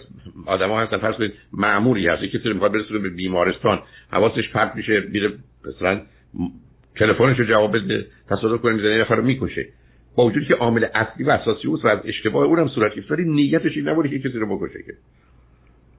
ها 0.47 0.81
هستن. 0.83 0.97
فرض 0.97 1.15
کنید 1.15 1.33
معمولی 1.53 2.07
هست. 2.07 2.23
یکی 2.23 2.39
کسی 2.39 2.49
می‌خواد 2.49 2.71
برسونه 2.71 2.99
به 2.99 3.09
بیمارستان. 3.09 3.79
حواسش 4.11 4.49
پرت 4.49 4.75
میشه. 4.75 5.03
میره 5.11 5.33
مثلا 5.67 6.01
تلفنش 6.95 7.39
رو 7.39 7.45
جواب 7.45 7.77
بده. 7.77 8.05
تصادف 8.29 8.61
کنه. 8.61 8.73
می‌زنه. 8.73 9.01
نفر 9.01 9.15
رو 9.15 9.23
می‌کشه. 9.23 9.65
با 10.15 10.25
وجودی 10.25 10.45
که 10.45 10.55
عامل 10.55 10.85
اصلی 10.95 11.25
و 11.25 11.29
اساسی 11.29 11.67
اوست 11.67 11.85
و 11.85 11.87
از 11.87 11.99
اشتباه 12.05 12.45
اونم 12.45 12.67
صورت 12.67 12.95
گرفت 12.95 13.11
ولی 13.11 13.23
نیتش 13.23 13.71
این 13.75 13.89
نبوده 13.89 14.09
که 14.09 14.19
کسی 14.19 14.39
رو 14.39 14.57
بکشه 14.57 14.83
که. 14.83 14.93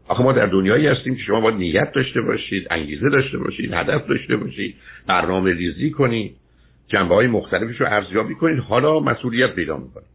آخه 0.09 0.23
ما 0.23 0.33
در 0.33 0.47
دنیایی 0.47 0.87
هستیم 0.87 1.17
که 1.17 1.23
شما 1.23 1.41
باید 1.41 1.55
نیت 1.55 1.93
داشته 1.93 2.21
باشید 2.21 2.67
انگیزه 2.71 3.09
داشته 3.09 3.39
باشید 3.39 3.73
هدف 3.73 4.07
داشته 4.07 4.37
باشید 4.37 4.75
برنامه 5.07 5.53
ریزی 5.53 5.91
کنید 5.91 6.37
جنبه 6.89 7.15
های 7.15 7.27
مختلفش 7.27 7.81
رو 7.81 7.87
ارزیابی 7.87 8.35
کنید. 8.35 8.59
حالا 8.59 9.01
مسئولیت 9.01 9.55
پیدا 9.55 9.77
می‌کنید. 9.77 10.09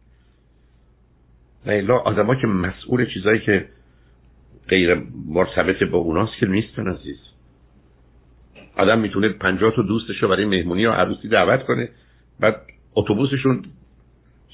لیلا 1.66 1.98
آدما 1.98 2.34
که 2.34 2.46
مسئول 2.46 3.06
چیزایی 3.14 3.40
که 3.40 3.68
غیر 4.68 5.02
مرتبط 5.28 5.82
با 5.82 5.98
اوناست 5.98 6.32
که 6.40 6.46
نیستن 6.46 6.88
عزیز. 6.88 7.18
آدم 8.76 8.98
می‌تونه 8.98 9.28
پنجاه 9.28 9.72
تا 9.76 9.82
دوستش 9.82 10.22
رو 10.22 10.28
برای 10.28 10.44
مهمونی 10.44 10.82
یا 10.82 10.92
عروسی 10.92 11.28
دعوت 11.28 11.62
کنه 11.62 11.88
بعد 12.40 12.56
اتوبوسشون 12.94 13.62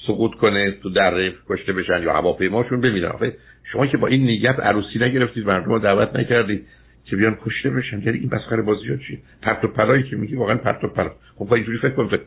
سقوط 0.07 0.35
کنه 0.35 0.71
تو 0.71 0.91
دره 0.91 1.35
کشته 1.49 1.73
بشن 1.73 2.03
یا 2.03 2.13
هواپیماشون 2.13 2.81
بمیرن 2.81 3.11
آخه 3.11 3.37
شما 3.73 3.87
که 3.87 3.97
با 3.97 4.07
این 4.07 4.23
نیت 4.23 4.61
عروسی 4.61 4.99
نگرفتید 4.99 5.47
مردم 5.47 5.69
رو 5.69 5.79
دعوت 5.79 6.17
نکردید 6.17 6.67
که 7.05 7.17
بیان 7.17 7.39
کشته 7.45 7.71
بشن. 7.71 8.03
یعنی 8.03 8.19
این 8.19 8.31
مسخره 8.33 8.63
بازی 8.63 8.89
ها 8.89 8.97
چیه؟ 8.97 9.19
پرت 9.43 9.65
و 9.65 9.69
پلایی 9.69 10.03
که 10.03 10.17
میگی 10.17 10.37
واقعا 10.37 10.57
پرت 10.57 10.85
و 10.85 10.89
پلا 10.89 11.11
خب 11.37 11.53
اینجوری 11.53 11.79
فکر 11.79 11.91
کن 11.91 12.19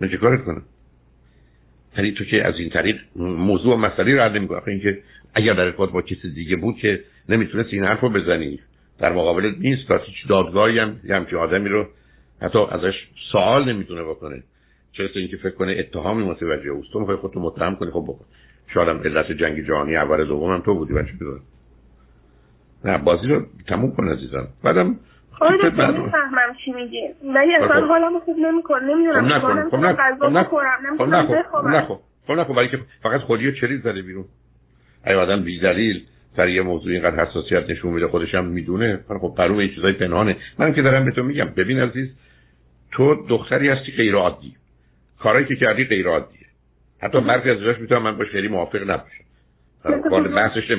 من 0.00 0.08
چه 0.08 0.16
کارت 0.16 0.44
کنم؟ 0.44 0.62
یعنی 1.96 2.12
تو 2.12 2.24
که 2.24 2.46
از 2.46 2.54
این 2.58 2.70
طریق 2.70 2.96
موضوع 3.16 3.76
مسئله 3.76 4.14
رو 4.14 4.20
حل 4.20 4.38
نمی‌کنی. 4.38 4.58
آخه 4.58 4.70
اینکه 4.70 4.98
اگر 5.34 5.52
در 5.52 5.60
ارتباط 5.60 5.90
با 5.90 6.02
کسی 6.02 6.30
دیگه 6.30 6.56
بود 6.56 6.76
که 6.76 7.00
نمی‌تونست 7.28 7.68
این 7.72 7.84
حرف 7.84 8.04
بزنی. 8.04 8.60
در 8.98 9.12
مقابل 9.12 9.54
نیست. 9.58 9.88
تا 9.88 9.98
هیچ 9.98 10.28
دادگاهی 10.28 10.78
هم 10.78 11.00
همچین 11.08 11.38
آدمی 11.38 11.68
رو 11.68 11.88
حتی 12.42 12.58
ازش 12.58 12.94
سوال 13.32 13.72
نمی‌تونه 13.72 14.02
بکنه. 14.02 14.42
چرا 14.92 15.06
اینکه 15.14 15.36
فکر 15.36 15.54
کنه 15.54 15.76
اتهامی 15.78 16.24
متوجه 16.24 16.70
اوست. 16.70 16.92
تو 16.92 17.00
می‌خوای 17.00 17.16
خودتو 17.16 17.40
متهم 17.40 17.76
کنی. 17.76 17.90
خب 17.90 18.04
بکن 18.08 18.24
شاید 18.74 18.88
هم 18.88 19.00
علت 19.04 19.32
جنگ 19.32 19.66
جهانی 19.66 19.96
اول 19.96 20.24
دوم 20.24 20.52
هم 20.52 20.60
تو 20.60 20.74
بودی 20.74 20.94
بچه. 20.94 21.12
بدون 21.20 21.40
نه 22.84 22.98
بازی 22.98 23.26
رو 23.26 23.46
تموم 23.68 23.94
کن 23.94 24.08
عزیزم. 24.08 24.48
بعدم 24.64 24.96
آره 25.40 25.64
نمی‌فهمم 25.64 26.56
چی 26.64 26.72
میگی. 26.72 27.08
ولی 27.34 27.54
اصلا 27.54 27.86
حالمو 27.86 28.20
خوب 28.20 28.38
نمی‌کنه 28.38 28.94
نمی‌دونم. 28.94 29.40
خب 29.40 29.46
نکن 29.46 29.70
خب 29.70 29.76
نکن 29.76 30.18
خب 30.98 31.08
نکن. 31.08 31.42
خب 31.52 31.66
نکن 31.66 31.98
خب 32.26 32.32
نکن. 32.32 32.54
برای 32.54 32.68
که 32.68 32.78
فقط 33.02 33.20
خودی 33.20 33.46
رو 33.46 33.52
چریز 33.52 33.82
زده 33.82 34.02
بیرون. 34.02 34.24
ای 35.06 35.14
آدم 35.14 35.42
بی 35.42 35.60
دلیل. 35.60 36.04
سر 36.36 36.48
یه 36.48 36.62
موضوع 36.62 36.92
اینقدر 36.92 37.26
حساسیت 37.26 37.70
نشون 37.70 37.92
میده 37.92 38.08
خودش 38.08 38.34
هم 38.34 38.44
می‌دونه. 38.44 39.00
خب 39.20 39.34
پرو 39.36 39.56
این 39.56 39.74
چیزای 39.74 39.92
پنهانه. 39.92 40.36
من 40.58 40.74
که 40.74 40.82
دارم 40.82 41.04
به 41.04 41.10
تو 41.10 41.22
میگم. 41.22 41.44
ببین 41.44 41.80
عزیز 41.80 42.08
تو 42.92 43.26
دختری 43.28 43.68
هستی 43.68 43.92
غیر 43.92 44.14
عادی 44.14 44.54
کارایی 45.22 45.46
که 45.46 45.56
کردی 45.56 45.84
غیر 45.84 46.08
عادیه. 46.08 46.46
حتی 47.02 47.20
برخی 47.20 47.50
از 47.50 47.58
جاش 47.58 47.78
می‌تونم 47.78 48.02
من 48.02 48.16
باش 48.16 48.28
خیلی 48.28 48.48
موافق 48.48 48.82
نباشم. 48.82 49.24
وارد 50.10 50.34
بحثش 50.34 50.72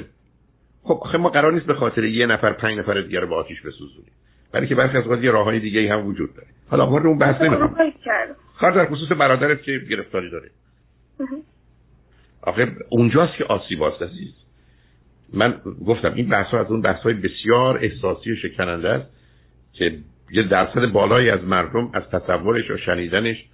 خب 0.84 1.00
آخه 1.02 1.18
ما 1.18 1.30
قرار 1.30 1.54
نیست 1.54 1.66
به 1.66 1.74
خاطر 1.74 2.04
یه 2.04 2.26
نفر 2.26 2.54
پنج 2.54 2.80
نفر 2.80 3.02
دیگه 3.02 3.20
رو 3.20 3.28
با 3.28 3.36
آتیش 3.36 3.62
بسوزونیم. 3.62 4.12
برای 4.52 4.68
که 4.68 4.76
برخی 4.76 4.98
از 4.98 5.04
اوقات 5.04 5.24
یه 5.24 5.32
راههای 5.32 5.60
دیگه 5.60 5.80
ای 5.80 5.88
هم 5.88 6.06
وجود 6.06 6.36
داره. 6.36 6.48
حالا 6.70 6.88
وارد 6.88 7.06
اون 7.06 7.18
بحث 7.18 7.42
نمی‌خوام 7.42 7.76
کار 8.60 8.72
در 8.72 8.86
خصوص 8.86 9.12
برادرت 9.12 9.64
که 9.64 9.82
گرفتاری 9.90 10.30
داره. 10.30 10.50
آخه 12.42 12.72
اونجاست 12.90 13.38
که 13.38 13.44
آسیب 13.44 13.82
است 13.84 14.02
عزیز. 14.02 14.34
من 15.34 15.62
گفتم 15.88 16.14
این 16.14 16.30
بحث 16.30 16.48
ها 16.48 16.60
از 16.60 16.72
اون 16.72 16.82
بحث 16.82 17.00
های 17.00 17.14
بسیار 17.14 17.78
احساسی 17.78 18.32
و 18.32 18.36
شکننده 18.36 18.90
است 18.90 19.10
که 19.74 19.98
یه 20.32 20.44
درصد 20.44 20.86
بالایی 20.86 21.30
از 21.30 21.44
مردم 21.44 21.90
از 21.94 22.04
تصورش 22.12 22.72
و 22.72 22.78
شنیدنش 22.78 23.46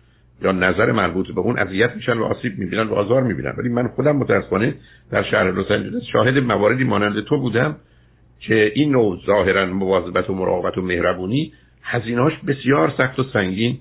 یا 0.41 0.51
نظر 0.51 0.91
مربوط 0.91 1.31
به 1.31 1.41
اون 1.41 1.59
اذیت 1.59 1.95
میشن 1.95 2.17
و 2.17 2.23
آسیب 2.23 2.59
می‌بینن 2.59 2.87
و 2.87 2.93
آزار 2.93 3.23
می‌بینن. 3.23 3.53
ولی 3.57 3.69
من 3.69 3.87
خودم 3.87 4.15
متاسفانه 4.15 4.75
در 5.11 5.23
شهر 5.23 5.51
لس 5.51 5.71
آنجلس 5.71 6.03
شاهد 6.13 6.37
مواردی 6.37 6.83
مانند 6.83 7.23
تو 7.23 7.37
بودم 7.37 7.75
که 8.39 8.71
این 8.75 8.91
نوع 8.91 9.19
ظاهرا 9.25 9.65
مواظبت 9.65 10.29
و 10.29 10.33
مراقبت 10.33 10.77
و 10.77 10.81
مهربونی 10.81 11.53
هزینهاش 11.83 12.33
بسیار 12.47 12.93
سخت 12.97 13.19
و 13.19 13.23
سنگین 13.33 13.79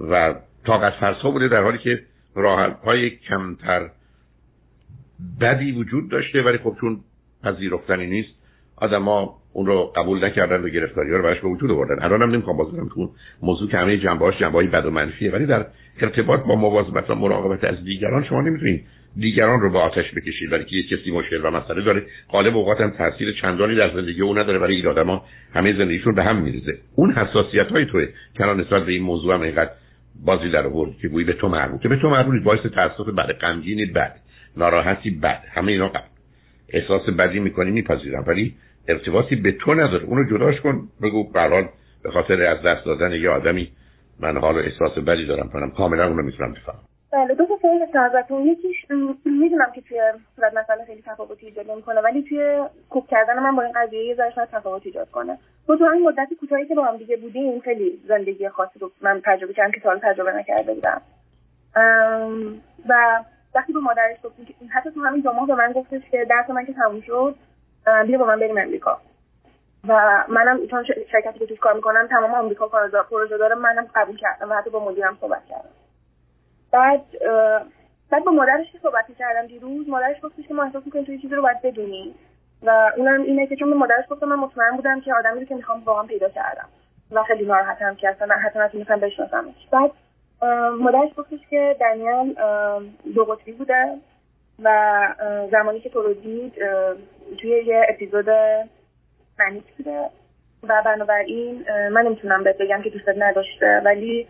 و 0.00 0.34
طاقت 0.66 0.92
فرسا 0.92 1.30
بوده 1.30 1.48
در 1.48 1.62
حالی 1.62 1.78
که 1.78 2.02
راه 2.34 2.82
های 2.84 3.10
کمتر 3.10 3.90
بدی 5.40 5.72
وجود 5.72 6.10
داشته. 6.10 6.42
ولی 6.42 6.58
خب 6.58 6.76
چون 6.80 7.00
پذیرفتنی 7.42 8.06
نیست 8.06 8.28
آدما 8.76 9.34
اون 9.58 9.66
رو 9.66 9.92
قبول 9.96 10.24
نکردن 10.24 10.60
و 10.60 10.68
گرفتاری 10.68 11.10
رو 11.10 11.22
براش 11.22 11.40
به 11.40 11.48
وجود 11.48 11.70
آوردن. 11.70 12.02
الان 12.02 12.22
هم 12.22 12.30
نمی‌خوام 12.30 12.56
باز 12.56 12.68
کنم 12.68 13.10
موضوع 13.42 13.70
که 13.70 13.76
همه 13.76 13.98
جنبه‌هاش 13.98 14.38
جنبه‌های 14.38 14.66
بد 14.66 14.86
و 14.86 14.90
منفیه 14.90 15.30
ولی 15.30 15.46
در 15.46 15.66
ارتباط 16.00 16.40
با 16.40 16.54
مواظبت 16.54 17.10
و 17.10 17.14
مراقبت 17.14 17.64
از 17.64 17.84
دیگران 17.84 18.24
شما 18.24 18.40
نمی‌تونید 18.40 18.84
دیگران 19.16 19.60
رو 19.60 19.72
با 19.72 19.80
آتش 19.80 20.14
بکشید. 20.16 20.50
برای 20.50 20.64
که 20.64 20.76
یه 20.76 20.82
کسی 20.82 21.10
مشکل 21.10 21.40
و 21.44 21.50
مسئله 21.50 21.82
داره 21.82 22.02
غالب 22.30 22.56
اوقات 22.56 22.80
هم 22.80 22.90
تاثیر 22.90 23.32
چندانی 23.42 23.74
در 23.74 23.94
زندگی 23.94 24.22
اون 24.22 24.38
نداره 24.38 24.58
برای 24.58 24.76
این 24.76 24.86
آدما 24.86 25.24
همه 25.54 25.72
زندگیشون 25.78 26.14
به 26.14 26.22
هم 26.22 26.42
میریزه. 26.42 26.78
اون 26.94 27.12
حساسیت 27.12 27.66
های 27.66 27.86
توه 27.86 28.06
که 28.34 28.44
نسبت 28.44 28.86
به 28.86 28.92
این 28.92 29.02
موضوع 29.02 29.34
هم 29.34 29.40
اینقدر 29.40 29.70
بازی 30.24 30.50
در 30.50 30.66
آورد 30.66 30.90
که 31.02 31.08
گویی 31.08 31.26
به 31.26 31.32
تو 31.32 31.48
مربوطه 31.48 31.88
به 31.88 31.96
تو 31.96 32.10
مربوطه 32.10 32.44
باعث 32.44 32.60
تاسف 32.60 33.08
بد 33.08 33.32
غمگینی 33.32 33.86
بد 33.86 34.16
ناراحتی 34.56 35.10
بد 35.10 35.42
همه 35.54 35.72
اینا 35.72 35.88
قبل. 35.88 36.08
احساس 36.72 37.08
بدی 37.08 37.38
می‌کنی 37.38 37.70
میپذیرم. 37.70 38.24
ولی 38.26 38.54
ارتباطی 38.88 39.36
به 39.36 39.52
تو 39.52 39.74
نداره. 39.74 40.04
اونو 40.04 40.24
جداش 40.24 40.60
کن. 40.60 40.88
بگو 41.02 41.30
قرار 41.32 41.68
به 42.02 42.10
خاطر 42.10 42.46
از 42.46 42.58
دست 42.62 42.84
دادن 42.86 43.12
یه 43.12 43.30
آدمی 43.30 43.72
من 44.20 44.38
حال 44.38 44.58
احساس 44.58 44.98
بدی 44.98 45.26
دارم 45.26 45.48
کنم. 45.48 45.70
کاملا 45.70 46.06
اونو 46.06 46.22
می‌تونم 46.22 46.52
بفهمم. 46.52 46.78
بله 47.12 47.34
دو 47.34 47.46
تا 47.46 47.58
سوال 47.62 48.04
ازتون. 48.04 48.46
یکیش 48.46 48.86
می‌دونم 49.24 49.72
که 49.74 49.80
توی 49.80 50.00
صورت 50.36 50.56
مسئله 50.56 50.84
خیلی 50.84 51.02
تفاوتی 51.06 51.46
ایجاد 51.46 51.70
نمی‌کنه 51.70 52.00
ولی 52.00 52.22
توی 52.22 52.62
کوک 52.90 53.06
کردن 53.06 53.38
من 53.38 53.56
با 53.56 53.62
این 53.62 53.72
قضیه 53.76 54.04
یه 54.04 54.14
ذره 54.14 54.46
تفاوت 54.52 54.86
ایجاد 54.86 55.10
کنه. 55.10 55.38
تو 55.66 55.76
تو 55.76 55.84
همین 55.84 56.08
مدتی 56.08 56.34
کوتاهی 56.34 56.66
که 56.66 56.74
با 56.74 56.84
هم 56.84 56.96
دیگه 56.96 57.16
بودیم 57.16 57.60
خیلی 57.60 57.98
زندگی 58.08 58.48
خاصی 58.48 58.78
رو 58.78 58.90
من 59.00 59.20
تجربه 59.24 59.52
کردم 59.52 59.70
که 59.72 59.80
سال 59.80 59.98
تجربه 59.98 60.32
نکرده 60.32 60.74
بودم. 60.74 61.00
و 62.88 63.24
وقتی 63.54 63.72
به 63.72 63.80
مادرش 63.80 64.16
گفتیم 64.24 64.46
حتی 64.70 64.90
تو 64.90 65.00
همین 65.00 65.22
ماه 65.24 65.46
به 65.46 65.54
من 65.54 65.72
گفتش 65.72 66.02
که 66.10 66.26
درس 66.30 66.50
من 66.50 66.66
که 66.66 66.72
تموم 66.72 67.00
شد 67.00 67.34
بیا 68.06 68.18
با 68.18 68.24
من 68.24 68.40
بریم 68.40 68.58
امریکا. 68.58 68.98
و 69.88 70.24
منم 70.28 70.66
چون 70.66 70.84
شرکتی 71.12 71.38
که 71.38 71.46
توش 71.46 71.58
کار 71.58 71.74
می‌کنم 71.74 72.06
تمام 72.06 72.34
آمریکا 72.34 72.68
پروژه 73.10 73.38
داره 73.38 73.54
منم 73.54 73.86
قبول 73.94 74.16
کردم 74.16 74.50
و 74.50 74.54
حتی 74.54 74.70
با 74.70 74.84
مدیرم 74.84 75.18
صحبت 75.20 75.44
کردم. 75.44 75.70
بعد 76.72 77.02
بعد 78.10 78.24
با 78.24 78.32
مادرش 78.32 78.72
که 78.72 78.78
صحبت 78.82 79.04
کردم 79.18 79.46
دیروز 79.46 79.88
مادرش 79.88 80.16
گفتش 80.22 80.46
که 80.48 80.54
ما 80.54 80.62
احساس 80.62 80.82
می‌کنیم 80.86 81.04
توی 81.04 81.18
چیزی 81.18 81.34
رو 81.34 81.42
باید 81.42 81.62
بدونی. 81.62 82.14
و 82.62 82.92
اونم 82.96 83.22
اینه 83.22 83.46
که 83.46 83.56
چون 83.56 83.70
به 83.70 83.76
مادرش 83.76 84.04
گفتم 84.10 84.26
من 84.26 84.36
مطمئن 84.36 84.76
بودم 84.76 85.00
که 85.00 85.14
آدمی 85.14 85.40
رو 85.40 85.46
که 85.46 85.54
می‌خوام 85.54 85.82
واقعا 85.84 86.02
پیدا 86.02 86.28
کردم 86.28 86.68
و 87.10 87.22
خیلی 87.22 87.46
ناراحتم 87.46 87.94
که 87.94 88.08
اصلا 88.08 88.34
حتی 88.34 88.58
نتونستم 88.58 89.00
بشناسمش. 89.00 89.68
بعد 89.70 89.90
مادرش 90.80 91.10
گفتش 91.16 91.40
که 91.50 91.76
دنیل 91.80 92.34
دو 93.14 93.24
قطبی 93.24 93.52
بوده. 93.52 93.98
و 94.64 95.08
زمانی 95.50 95.80
که 95.80 95.88
تو 95.88 96.02
رو 96.02 96.14
دید 96.14 96.54
توی 97.40 97.50
یه 97.50 97.86
اپیزود 97.88 98.30
منیک 99.38 99.64
بوده 99.76 100.00
و 100.62 100.82
بنابراین 100.84 101.64
من 101.88 102.02
نمی‌تونم 102.02 102.44
بهت 102.44 102.58
بگم 102.58 102.82
که 102.82 102.90
دوستت 102.90 103.14
نداشته 103.18 103.82
ولی 103.84 104.28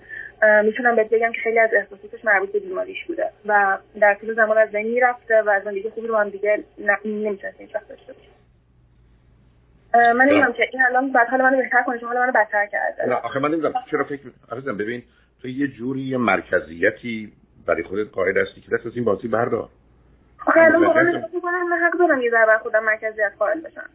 می‌تونم 0.64 0.96
بهت 0.96 1.10
بگم 1.10 1.32
که 1.32 1.40
خیلی 1.40 1.58
از 1.58 1.70
احساساتش 1.72 2.24
مربوط 2.24 2.52
به 2.52 2.58
بیماریش 2.58 3.04
بوده 3.06 3.30
و 3.46 3.78
در 4.00 4.14
طول 4.14 4.34
زمان 4.34 4.58
از 4.58 4.70
بین 4.70 5.02
رفته 5.02 5.42
و 5.42 5.60
زندگی 5.64 5.90
خوبی 5.90 6.06
رو 6.06 6.16
هم 6.16 6.28
دیگه 6.28 6.64
نمی‌تونستیم 7.04 7.66
هیچ 7.66 7.74
وقت 7.74 7.88
داشته 7.88 8.14
من 9.94 10.24
نمی‌دونم 10.24 10.52
که 10.52 10.62
این 10.72 10.82
الان 10.82 11.12
بعد 11.12 11.28
حال 11.28 11.42
منو 11.42 11.56
بهتر 11.56 11.82
کنه 11.82 11.98
چون 11.98 12.08
حال 12.08 12.18
منو 12.18 12.32
بدتر 12.32 12.66
کرده. 12.66 13.06
نه 13.06 13.14
آخه 13.14 13.38
من 13.38 13.48
نمی‌دونم 13.48 13.74
چرا 13.90 14.04
فکر 14.04 14.30
عزیزم 14.52 14.76
ببین 14.76 15.02
تو 15.42 15.48
یه 15.48 15.68
جوری 15.68 16.16
مرکزیتی 16.16 17.32
برای 17.66 17.82
خودت 17.82 18.08
قائل 18.12 18.38
هستی 18.38 18.60
که 18.60 18.76
دست 18.76 18.86
از 18.86 18.92
این 18.94 19.04
بازی 19.04 19.28
بردار. 19.28 19.68
الان 20.56 20.84
واقعا 20.84 21.02
من 21.70 21.78
حق 21.86 21.98
دارم 21.98 22.22
یه 22.22 22.30
خودم 22.62 22.84
مرکزیت 22.84 23.32
بشم. 23.64 23.90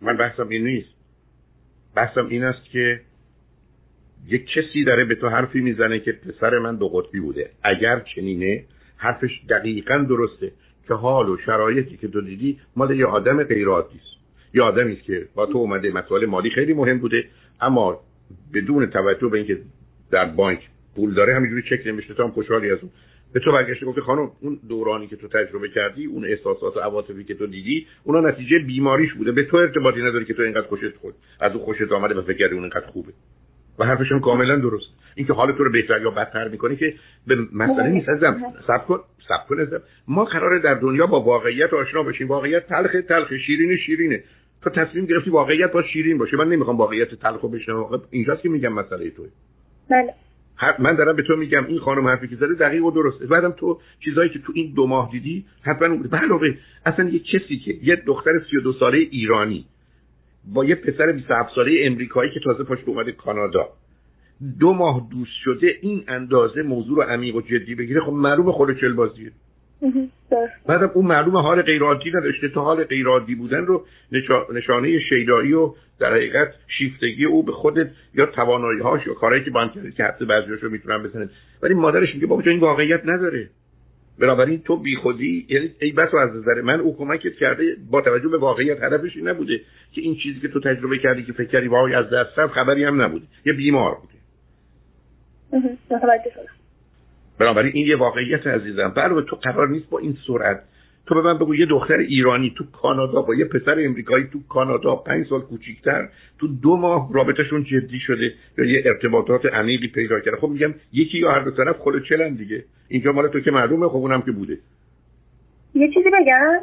من 0.00 0.16
بحثم 0.16 0.48
این 0.48 0.64
نیست. 0.64 0.94
بحثم 1.96 2.26
این 2.26 2.44
است 2.44 2.64
که 2.64 3.00
یک 4.26 4.46
کسی 4.46 4.84
داره 4.84 5.04
به 5.04 5.14
تو 5.14 5.28
حرفی 5.28 5.60
می‌زنه 5.60 6.00
که 6.00 6.12
پسر 6.12 6.58
من 6.58 6.76
دو 6.76 6.88
قطبی 6.88 7.20
بوده. 7.20 7.50
اگر 7.62 8.00
چنینه 8.00 8.64
حرفش 8.96 9.40
دقیقا 9.50 9.98
درسته 10.08 10.52
که 10.88 10.94
حال 10.94 11.28
و 11.28 11.36
شرایطی 11.36 11.96
که 11.96 12.08
تو 12.08 12.20
دیدی 12.20 12.58
مال 12.76 12.98
یه 12.98 13.06
آدم 13.06 13.44
غیر 13.44 13.70
است. 13.70 13.90
یه 14.54 14.62
آدمی 14.62 14.92
است 14.92 15.02
که 15.02 15.28
با 15.34 15.46
تو 15.46 15.58
اومده 15.58 15.90
مسائل 15.90 16.26
مالی 16.26 16.50
خیلی 16.50 16.74
مهم 16.74 16.98
بوده 16.98 17.24
اما 17.60 18.00
بدون 18.54 18.86
توجه 18.86 19.28
به 19.28 19.38
اینکه 19.38 19.58
در 20.10 20.24
بانک 20.24 20.68
پول 20.96 21.14
داره 21.14 21.34
همینجوری 21.34 21.62
چک 21.62 21.86
نمیشه 21.86 22.14
تو 22.14 22.22
هم 22.22 22.30
خوشحالی 22.30 22.70
از 22.70 22.78
اون. 22.82 22.90
به 23.32 23.40
تو 23.40 23.52
برگشته 23.52 23.86
گفته 23.86 24.00
خانم 24.00 24.30
اون 24.40 24.58
دورانی 24.68 25.06
که 25.06 25.16
تو 25.16 25.28
تجربه 25.28 25.68
کردی 25.68 26.06
اون 26.06 26.24
احساسات 26.24 26.76
و 26.76 26.80
عواطفی 26.80 27.24
که 27.24 27.34
تو 27.34 27.46
دیدی 27.46 27.86
اونا 28.04 28.28
نتیجه 28.28 28.58
بیماریش 28.58 29.12
بوده. 29.14 29.32
به 29.32 29.44
تو 29.44 29.56
ارتباطی 29.56 30.02
نداری 30.02 30.24
که 30.24 30.34
تو 30.34 30.42
اینقدر 30.42 30.66
خوشت 30.66 30.96
خود 30.96 31.14
از 31.40 31.52
اون 31.52 31.64
خوشت 31.64 31.92
آمده 31.92 32.14
و 32.14 32.22
فکر 32.22 32.38
کردی 32.38 32.54
اون 32.54 32.62
اینقدر 32.62 32.86
خوبه. 32.86 33.12
و 33.78 33.84
حرفشون 33.84 34.20
کاملا 34.20 34.56
درست. 34.56 34.86
اینکه 35.14 35.32
حال 35.32 35.52
تو 35.52 35.64
رو 35.64 35.72
بهتر 35.72 36.02
یا 36.02 36.10
بدتر 36.10 36.48
می‌کنه 36.48 36.76
که 36.76 36.94
به 37.26 37.36
مسئله 37.52 37.88
نیست 37.88 38.08
ازم 38.08 38.42
سب 38.66 38.86
کن 38.86 39.00
سب 39.28 39.46
کن 39.48 39.60
ازم. 39.60 39.82
ما 40.08 40.24
قراره 40.24 40.58
در 40.58 40.74
دنیا 40.74 41.06
با 41.06 41.20
واقعیت 41.20 41.74
آشنا 41.74 42.02
بشیم. 42.02 42.28
واقعیت 42.28 42.66
تلخ 42.66 42.96
تلخ 43.08 43.32
شیرین 43.46 43.76
شیرینه. 43.76 44.22
تو 44.62 44.70
تصمیم 44.70 45.06
گرفتی 45.06 45.30
واقعیت 45.30 45.72
با 45.72 45.82
شیرین 45.82 46.18
باشه. 46.18 46.36
من 46.36 46.48
نمی‌خوام 46.48 46.76
واقعیت 46.76 47.14
تلخو 47.14 47.48
بشنوم. 47.48 48.02
اینجاست 48.10 48.42
که 48.42 48.48
میگم 48.48 48.72
مسئله 48.72 49.10
توه. 49.10 49.28
بله. 49.90 50.14
من 50.78 50.94
دارم 50.94 51.16
به 51.16 51.22
تو 51.22 51.36
میگم 51.36 51.66
این 51.66 51.78
خانم 51.78 52.08
حرفی 52.08 52.28
که 52.28 52.36
زده 52.36 52.54
دقیق 52.54 52.84
و 52.84 52.90
درسته. 52.90 53.26
بعدم 53.26 53.50
تو 53.50 53.80
چیزایی 54.04 54.30
که 54.30 54.38
تو 54.38 54.52
این 54.56 54.72
دو 54.76 54.86
ماه 54.86 55.10
دیدی 55.12 55.44
حتما 55.62 56.18
علاوه 56.18 56.54
اصلا 56.86 57.08
یه 57.08 57.18
کسی 57.18 57.58
که 57.58 57.74
یه 57.82 57.96
دختر 58.06 58.30
32 58.50 58.72
ساله 58.72 58.98
ایرانی 58.98 59.66
با 60.54 60.64
یه 60.64 60.74
پسر 60.74 61.12
27 61.12 61.54
ساله 61.54 61.80
امریکایی 61.82 62.30
که 62.30 62.40
تازه 62.40 62.64
پاشت 62.64 62.88
اومده 62.88 63.12
کانادا. 63.12 63.68
دو 64.60 64.72
ماه 64.72 65.08
دوست 65.10 65.32
شده 65.44 65.78
این 65.80 66.04
اندازه 66.08 66.62
موضوع 66.62 66.96
رو 66.96 67.02
عمیق 67.02 67.36
و 67.36 67.40
جدی 67.40 67.74
بگیره. 67.74 68.00
خب 68.00 68.12
معلوم 68.12 68.52
خود 68.52 68.80
چل 68.80 68.92
بازیه 68.92 69.32
بعدم 70.66 70.90
اون 70.94 71.06
معلوم 71.06 71.36
حال 71.36 71.62
غیرعادی 71.62 72.10
نداشته 72.10 72.48
تا 72.48 72.62
حال 72.62 72.84
غیرعادی 72.84 73.34
بودن 73.34 73.66
رو 73.66 73.84
نشانه 74.52 75.00
شیدایی 75.08 75.52
و 75.52 75.74
در 75.98 76.12
حقیقت 76.12 76.54
شیفتگی 76.78 77.24
او 77.24 77.42
به 77.42 77.52
خودت 77.52 77.90
یا 78.14 78.26
توانایی 78.26 78.80
هاش 78.80 79.06
یا 79.06 79.14
کارهایی 79.14 79.44
که 79.44 79.50
با 79.50 79.60
هم 79.60 79.90
که 79.96 80.04
حتی 80.04 80.24
بعضیاشو 80.24 80.68
می‌تونن 80.68 81.02
بزنن. 81.02 81.30
ولی 81.62 81.74
مادرش 81.74 82.14
میگه 82.14 82.26
بابا 82.26 82.42
این 82.46 82.60
واقعیت 82.60 83.00
نداره. 83.04 83.48
بنابراین 84.20 84.62
تو 84.62 84.76
بیخودی 84.76 85.46
یعنی 85.48 85.70
ای 85.80 85.92
بس 85.92 86.14
از 86.14 86.36
نظر 86.36 86.60
من 86.60 86.80
او 86.80 86.96
کمکت 86.96 87.34
کرده 87.34 87.76
با 87.90 88.00
توجه 88.00 88.28
به 88.28 88.38
واقعیت 88.38 88.82
هدفش 88.82 89.16
این 89.16 89.28
نبوده 89.28 89.60
که 89.92 90.00
این 90.00 90.16
چیزی 90.16 90.40
که 90.40 90.48
تو 90.48 90.60
تجربه 90.60 90.98
کردی 90.98 91.22
که 91.22 91.32
فکر 91.32 91.48
کردی 91.48 91.68
وای 91.68 91.94
از 91.94 92.06
دست 92.10 92.46
خبری 92.46 92.84
هم 92.84 93.02
نبوده. 93.02 93.24
یه 93.46 93.52
بیمار 93.52 93.94
بوده. 93.94 94.14
بنابراین 97.40 97.72
این 97.74 97.86
یه 97.86 97.96
واقعیت 97.96 98.46
عزیزم. 98.46 98.92
برای 98.96 99.24
تو 99.28 99.36
قرار 99.36 99.68
نیست 99.68 99.90
با 99.90 99.98
این 99.98 100.16
سرعت 100.26 100.62
تو 101.06 101.14
به 101.14 101.22
من 101.22 101.38
بگو 101.38 101.54
یه 101.54 101.66
دختر 101.66 101.96
ایرانی 101.96 102.54
تو 102.56 102.64
کانادا 102.82 103.22
با 103.22 103.34
یه 103.34 103.44
پسر 103.44 103.76
امریکایی 103.78 104.24
تو 104.32 104.38
کانادا 104.48 104.96
پنج 104.96 105.26
سال 105.26 105.40
کوچیکتر 105.40 106.08
تو 106.38 106.46
دو 106.62 106.76
ماه 106.76 107.10
رابطهشون 107.14 107.64
جدی 107.64 107.98
شده 107.98 108.34
یا 108.58 108.64
یه 108.64 108.82
ارتباطات 108.86 109.46
عمیقی 109.46 109.88
پیدا 109.88 110.20
کرده. 110.20 110.36
خب 110.36 110.48
میگم 110.48 110.74
یکی 110.92 111.18
یا 111.18 111.32
هر 111.32 111.40
دو 111.40 111.50
طرف 111.50 111.76
خود 111.76 112.04
چلن 112.08 112.34
دیگه. 112.34 112.64
اینجا 112.88 113.12
مال 113.12 113.28
تو 113.28 113.40
که 113.40 113.50
معلومه 113.50 113.88
خب 113.88 113.96
اونم 113.96 114.22
که 114.22 114.32
بوده. 114.32 114.58
یه 115.74 115.88
چیزی 115.88 116.10
بگم؟ 116.10 116.60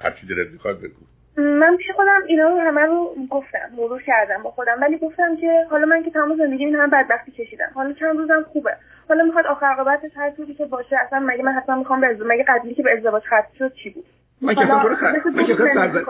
هر 0.00 0.10
چیزی 0.20 0.34
دلت 0.34 0.50
می‌خواد 0.52 0.78
بگو. 0.78 1.06
من 1.40 1.76
پیش 1.76 1.86
خودم 1.96 2.20
اینا 2.26 2.48
رو 2.48 2.58
همه 2.58 2.80
رو 2.80 3.14
گفتم 3.30 3.58
مرور 3.76 4.02
کردم 4.02 4.42
با 4.42 4.50
خودم. 4.50 4.78
ولی 4.82 4.98
گفتم 4.98 5.36
که 5.36 5.66
حالا 5.70 5.86
من 5.86 6.02
که 6.02 6.10
تمام 6.10 6.36
زندگی 6.36 6.64
این 6.64 6.74
همه 6.74 6.86
بدبختی 6.86 7.32
کشیدم. 7.32 7.70
حالا 7.74 7.92
چند 7.92 8.16
روزم 8.16 8.42
خوبه. 8.52 8.76
حالا 9.08 9.24
می‌خواد 9.24 9.46
آخر 9.46 9.66
عاقبتش 9.66 10.10
هر 10.16 10.30
طوری 10.30 10.54
که 10.54 10.64
باشه 10.64 10.96
اصلا 11.06 11.20
مگه 11.20 11.42
من 11.42 11.52
حتما 11.52 11.76
می‌خوام 11.76 12.00
به 12.00 12.16
مگه 12.24 12.44
قبلی 12.48 12.74
که 12.74 12.82
به 12.82 12.92
ازدواج 12.96 13.22
ختم 13.22 13.54
شد 13.58 13.72
چی 13.74 13.90
بود؟ 13.90 14.04
من 14.42 14.54
که 14.54 14.66
تو 14.66 14.88
رو 14.88 14.96
من 15.32 15.46
که 15.46 15.56
سرزن... 15.56 16.04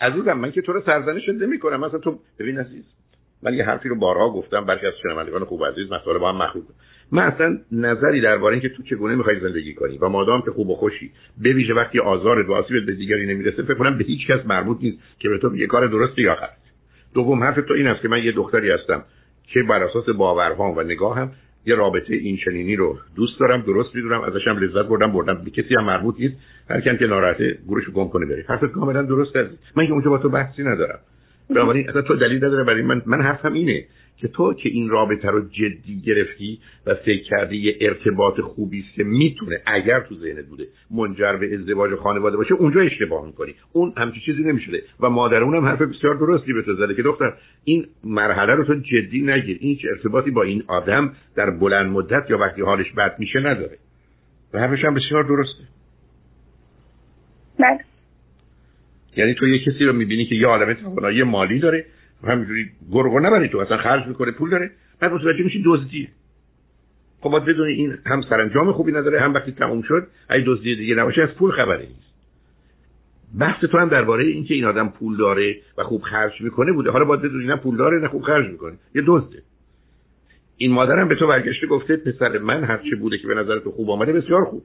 عزیزم 0.00 0.32
من 0.32 0.52
که 0.52 0.62
تو 0.62 0.72
رو 0.72 0.80
سرزنش 0.80 1.28
نمی‌کنم. 1.28 1.80
مثلا 1.80 1.98
تو 1.98 2.18
ببین 2.38 2.58
عزیز 2.58 2.84
من 3.42 3.54
یه 3.54 3.64
حرفی 3.64 3.88
رو 3.88 3.96
بارها 3.96 4.30
گفتم 4.30 4.64
برخی 4.64 4.86
از 4.86 4.92
شنوندگان 5.02 5.44
خوب 5.44 5.64
عزیز 5.64 5.92
مسئله 5.92 6.18
با 6.18 6.32
هم 6.32 6.42
مخلوط 6.42 6.64
من 7.12 7.22
اصلا 7.22 7.58
نظری 7.72 8.20
درباره 8.20 8.52
اینکه 8.52 8.68
تو 8.68 8.82
چگونه 8.82 9.14
می‌خوای 9.14 9.40
زندگی 9.40 9.74
کنی 9.74 9.98
و 9.98 10.08
مادام 10.08 10.42
که 10.42 10.50
خوب 10.50 10.70
و 10.70 10.74
خوشی 10.74 11.10
به 11.42 11.52
ویژه 11.52 11.74
وقتی 11.74 12.00
آزار 12.00 12.50
و 12.50 12.54
آسیب 12.54 12.86
به 12.86 12.92
دیگری 12.92 13.26
نمی‌رسه 13.26 13.62
فکر 13.62 13.74
کنم 13.74 13.98
به 13.98 14.04
هیچ 14.04 14.26
کس 14.26 14.46
مربوط 14.46 14.78
نیست 14.82 14.98
که 15.18 15.28
به 15.28 15.38
تو 15.38 15.56
یه 15.56 15.66
کار 15.66 15.86
درستی 15.86 16.22
یا 16.22 16.34
غلط 16.34 16.50
دوم 17.14 17.44
حرف 17.44 17.66
تو 17.68 17.74
این 17.74 17.86
است 17.86 18.02
که 18.02 18.08
من 18.08 18.22
یه 18.22 18.32
دختری 18.32 18.70
هستم 18.70 19.04
که 19.42 19.62
بر 19.62 19.82
اساس 19.82 20.08
باورهام 20.08 20.76
و 20.76 20.82
نگاهم 20.82 21.32
یه 21.66 21.74
رابطه 21.74 22.14
این 22.14 22.36
چنینی 22.44 22.76
رو 22.76 22.98
دوست 23.16 23.40
دارم 23.40 23.60
درست 23.60 23.94
می‌دونم 23.94 24.20
ازشم 24.20 24.58
لذت 24.58 24.88
بردم 24.88 25.12
بردم. 25.12 25.44
به 25.44 25.50
کسی 25.50 25.74
هم 25.74 25.84
مربوط 25.84 26.14
نیست. 26.18 26.36
هر 26.70 26.80
کن 26.80 26.96
که 26.96 27.06
ناراحته 27.06 27.58
گورشو 27.66 27.92
گم 27.92 28.08
کنه 28.08 28.26
بره. 28.26 28.44
حرفت 28.48 28.72
کاملا 28.72 29.02
درست 29.02 29.36
است 29.36 29.54
من 29.76 29.86
که 29.86 29.92
اونجا 29.92 30.10
با 30.10 30.18
تو 30.18 30.28
بحثی 30.28 30.62
ندارم. 30.62 30.98
بنابراین 31.50 31.88
اصلا 31.88 32.02
تو 32.02 32.16
دلیل 32.16 32.44
نداره 32.44 32.64
برای 32.64 32.82
من 32.82 33.02
من 33.06 33.22
حرفم 33.22 33.52
اینه 33.52 33.84
که 34.18 34.28
تو 34.28 34.54
که 34.54 34.68
این 34.68 34.88
رابطه 34.88 35.30
رو 35.30 35.48
جدی 35.48 36.00
گرفتی 36.06 36.58
و 36.86 36.94
فکر 36.94 37.22
کردی 37.22 37.56
یه 37.56 37.76
ارتباط 37.80 38.40
خوبی 38.40 38.80
است 38.80 38.94
که 38.94 39.04
می‌تونه 39.04 39.62
اگر 39.66 40.00
تو 40.00 40.14
ذهنت 40.14 40.46
بوده 40.46 40.66
منجر 40.90 41.36
به 41.36 41.54
ازدواج 41.54 41.92
و 41.92 41.96
خانواده 41.96 42.36
باشه 42.36 42.54
اونجا 42.54 42.80
اشتباه 42.80 43.26
می‌کنی. 43.26 43.54
اون 43.72 43.92
همچی 43.96 44.20
چیزی 44.20 44.42
نمی‌شده. 44.42 44.82
و 45.00 45.10
مادر 45.10 45.42
اونم 45.42 45.64
حرف 45.64 45.82
بسیار 45.82 46.14
درستی 46.14 46.52
به 46.52 46.62
تو 46.62 46.74
زده 46.74 46.94
که 46.94 47.02
دختر 47.02 47.32
این 47.64 47.86
مرحله 48.04 48.54
رو 48.54 48.64
تو 48.64 48.74
جدی 48.74 49.22
نگیر. 49.22 49.58
این 49.60 49.76
چه 49.76 49.88
ارتباطی 49.88 50.30
با 50.30 50.42
این 50.42 50.62
آدم 50.66 51.12
در 51.36 51.50
بلند 51.50 51.90
مدت 51.90 52.30
یا 52.30 52.38
وقتی 52.38 52.62
حالش 52.62 52.92
بد 52.92 53.16
میشه 53.18 53.38
نداره. 53.40 53.78
و 54.52 54.58
حرفش 54.58 54.84
هم 54.84 54.94
بسیار 54.94 55.22
درسته. 55.22 55.64
بله. 57.58 57.78
یعنی 59.16 59.34
تو 59.34 59.48
یه 59.48 59.58
کسی 59.58 59.84
رو 59.84 59.92
می‌بینی 59.92 60.26
که 60.26 60.34
یه 60.34 60.46
عالمه 60.46 60.74
توانایی 60.74 61.22
مالی 61.22 61.58
داره 61.58 61.84
همینجوری 62.24 62.70
گرگو 62.92 63.20
نبری 63.20 63.48
تو 63.48 63.58
اصلا 63.58 63.76
خرج 63.76 64.06
می‌کنه 64.06 64.30
پول 64.30 64.50
داره 64.50 64.70
بعد 65.00 65.12
متوجه 65.12 65.44
میشی 65.44 65.62
دزدیه. 65.66 66.08
خب 67.20 67.30
باید 67.30 67.44
بدونی 67.44 67.72
این 67.72 67.98
هم 68.06 68.22
سرانجام 68.22 68.72
خوبی 68.72 68.92
نداره 68.92 69.20
هم 69.20 69.34
وقتی 69.34 69.52
تموم 69.52 69.82
شد 69.82 70.06
اگه 70.28 70.44
دزدی 70.46 70.76
دیگه 70.76 70.94
نباشه 70.94 71.22
از 71.22 71.28
پول 71.28 71.50
خبری 71.50 71.86
نیست. 71.86 72.06
بحث 73.38 73.64
تو 73.64 73.78
هم 73.78 73.88
درباره 73.88 74.24
اینکه 74.24 74.54
این 74.54 74.64
آدم 74.64 74.88
پول 74.88 75.16
داره 75.16 75.56
و 75.78 75.82
خوب 75.82 76.02
خرج 76.02 76.40
می‌کنه 76.40 76.72
بوده. 76.72 76.90
حالا 76.90 77.04
باید 77.04 77.22
بدونی 77.22 77.46
نه 77.46 77.56
پول 77.56 77.76
داره 77.76 78.00
نه 78.00 78.08
خوب 78.08 78.22
خرج 78.22 78.50
می‌کنه 78.50 78.74
یه 78.94 79.02
دزده. 79.06 79.42
این 80.56 80.72
مادرم 80.72 81.08
به 81.08 81.14
تو 81.14 81.26
برگشته 81.26 81.66
گفته 81.66 81.96
پسر 81.96 82.38
من 82.38 82.64
هر 82.64 82.80
چه 82.90 82.96
بوده 82.96 83.18
که 83.18 83.26
به 83.26 83.34
نظر 83.34 83.58
تو 83.58 83.70
خوب 83.70 83.90
آمده 83.90 84.12
بسیار 84.12 84.44
خوب. 84.44 84.62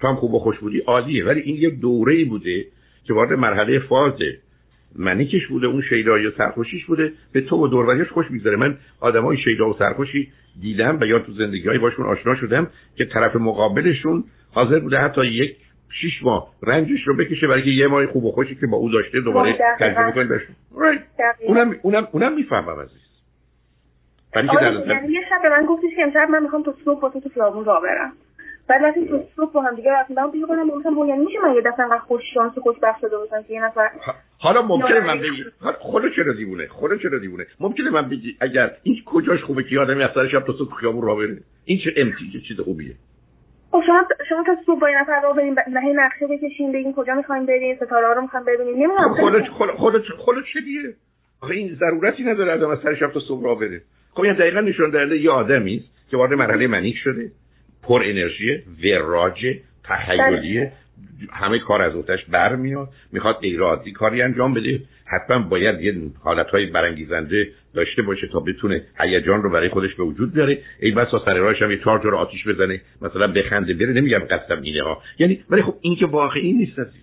تو 0.00 0.08
هم 0.08 0.16
خوب 0.16 0.34
و 0.34 0.38
خوش 0.38 0.58
بودی 0.58 0.78
عالیه. 0.78 1.24
ولی 1.24 1.40
این 1.40 1.56
یه 1.56 1.70
دوره 1.70 2.24
بوده 2.24 2.66
که 3.04 3.14
وارد 3.14 3.32
مرحله 3.32 3.78
فازه 3.78 4.38
منیکش 4.96 5.46
بوده 5.46 5.66
اون 5.66 5.82
شیدایی 5.82 6.26
و 6.26 6.30
سرخوشیش 6.30 6.84
بوده 6.84 7.12
به 7.32 7.40
تو 7.40 7.56
و 7.56 7.68
دوروریش 7.68 8.08
خوش 8.08 8.30
میگذره. 8.30 8.56
من 8.56 8.78
آدمای 9.00 9.36
شیدا 9.36 9.68
و 9.68 9.76
سرخوشی 9.78 10.32
دیدم 10.60 10.98
و 11.00 11.04
یا 11.04 11.18
تو 11.18 11.32
زندگی 11.32 11.68
های 11.68 11.78
باشون 11.78 12.06
آشنا 12.06 12.34
شدم 12.34 12.70
که 12.96 13.04
طرف 13.04 13.36
مقابلشون 13.36 14.24
حاضر 14.50 14.78
بوده 14.78 14.98
حتی 14.98 15.26
یک 15.26 15.56
شیش 16.00 16.22
ماه 16.22 16.48
رنجش 16.62 17.06
رو 17.06 17.16
بکشه 17.16 17.46
برای 17.46 17.74
یه 17.74 17.86
ماه 17.86 18.06
خوب 18.06 18.24
و 18.24 18.32
خوشی 18.32 18.54
که 18.54 18.66
با 18.66 18.76
او 18.76 18.90
داشته 18.90 19.20
دوباره 19.20 19.58
تجربه 19.80 20.12
کنید 20.12 20.28
بشه 20.28 20.48
اونم 21.46 21.74
اونم 21.82 22.08
اونم 22.12 22.34
می‌فهمم 22.34 22.80
عزیز. 22.80 23.02
ولی 24.36 24.48
که 24.48 24.56
در 24.56 24.72
یعنی 24.72 25.12
یه 25.12 25.20
شب 25.28 25.42
به 25.42 25.48
من 25.48 25.66
گفتش 25.66 25.90
که 25.96 26.02
امشب 26.02 26.28
من 26.30 26.42
می‌خوام 26.42 26.62
تو 26.62 26.74
صبح 26.84 27.00
با 27.00 27.08
تو 27.08 27.20
تو 27.20 27.28
خیابون 27.28 27.64
راه 27.64 27.82
برم. 27.82 28.12
بعد 28.72 28.82
وقتی 28.82 29.06
تو 29.08 29.24
صبح 29.36 29.52
با 29.52 29.62
هم 29.62 29.74
دیگه 29.74 29.90
بعد 30.16 30.30
پیش 30.32 30.44
خودم 30.44 30.68
گفتم 30.68 31.08
یعنی 31.08 31.24
میشه 31.24 31.38
من 31.42 31.54
یه 31.54 31.60
دفعه 31.60 31.80
انقدر 31.80 31.98
خوش 31.98 32.22
شانس 32.34 32.58
خوش 32.58 32.76
بخت 32.82 33.00
شده 33.00 33.16
باشم 33.16 33.42
که 33.42 33.54
یه 33.54 33.64
نفر 33.64 33.90
حالا 34.38 34.62
ممکنه 34.62 35.00
من 35.00 35.20
بگی 35.20 35.44
خودو 35.78 36.10
چرا 36.10 36.32
دیوونه؟ 36.32 36.68
خودو 36.68 36.96
چرا 36.96 37.18
دیوونه؟ 37.18 37.46
ممکنه 37.60 37.90
من 37.90 38.08
بگی 38.08 38.36
اگر 38.40 38.70
این 38.82 38.96
کجاش 39.06 39.42
خوبه 39.42 39.62
که 39.62 39.78
آدمی 39.78 40.02
از 40.02 40.10
سر 40.14 40.28
شب 40.28 40.40
تا 40.40 40.52
صبح 40.52 40.74
خیابون 40.74 41.02
راه 41.02 41.16
بره. 41.16 41.38
این 41.64 41.78
چه 41.84 41.94
امتی 41.96 42.30
چه 42.32 42.40
چیز 42.48 42.60
خوبیه؟ 42.60 42.94
خب 43.70 43.82
شما 43.86 44.04
شما 44.28 44.44
تا 44.46 44.56
صبح 44.66 44.80
با 44.80 44.86
این 44.86 44.96
نفر 44.96 45.20
راه 45.22 45.36
بریم 45.36 45.54
نه 45.68 45.92
نقشه 45.92 46.26
بکشین 46.26 46.72
بگین 46.72 46.92
کجا 46.92 47.14
می‌خوایم 47.14 47.46
بریم 47.46 47.76
ستاره 47.76 48.06
ها 48.06 48.12
رو 48.12 48.22
می‌خوایم 48.22 48.46
ببینیم. 48.46 48.74
نمی‌دونم. 48.74 49.14
خودت 49.14 49.48
خودت 49.76 50.02
خودت 50.18 50.44
چه 50.52 50.60
دیه؟ 50.60 50.94
آخه 51.42 51.54
این 51.54 51.74
ضرورتی 51.74 52.22
نداره 52.22 52.52
آدم 52.52 52.70
از 52.70 52.78
سر 52.82 52.94
شب 52.94 53.12
تا 53.12 53.20
صبح 53.20 53.44
راه 53.44 53.58
بره. 53.58 53.82
خب 54.10 54.20
این 54.20 54.34
دقیقا 54.34 54.60
نشون 54.60 54.90
دهنده 54.90 55.18
یه 55.18 55.30
آدمی 55.30 55.76
است 55.76 56.10
که 56.10 56.16
وارد 56.16 56.32
مرحله 56.32 56.66
منیک 56.66 56.96
شده. 56.96 57.30
پر 57.82 58.02
انرژی 58.04 58.62
وراج 58.84 59.56
تخیلیه 59.84 60.72
همه 61.30 61.58
کار 61.58 61.82
از 61.82 61.94
اوتش 61.94 62.24
برمیاد. 62.24 62.88
می‌خواد 63.12 63.38
ایرادی 63.40 63.92
کاری 63.92 64.22
انجام 64.22 64.54
بده. 64.54 64.80
حتما 65.06 65.38
باید 65.38 65.80
یه 65.80 65.94
حالتهای 66.24 66.66
برانگیزنده 66.66 67.48
داشته 67.74 68.02
باشه 68.02 68.26
تا 68.26 68.40
بتونه 68.40 68.82
هیجان 69.00 69.42
رو 69.42 69.50
برای 69.50 69.68
خودش 69.68 69.94
به 69.94 70.04
وجود 70.04 70.34
بیاره. 70.34 70.58
ای 70.80 70.90
بسا 70.90 71.22
سر 71.24 71.34
راهش 71.34 71.62
هم 71.62 71.70
یه 71.70 71.78
چهار 71.78 72.02
رو 72.02 72.16
آتیش 72.16 72.48
بزنه. 72.48 72.80
مثلا 73.02 73.26
بخنده 73.26 73.74
بره. 73.74 73.92
نمیگم 73.92 74.18
قصدم 74.18 74.62
اینه 74.62 74.82
ها. 74.82 75.02
یعنی 75.18 75.44
ولی 75.50 75.62
خب 75.62 75.74
این 75.80 75.96
که 75.96 76.06
واقعی 76.06 76.52
نیست 76.52 76.78
عزیز. 76.78 77.02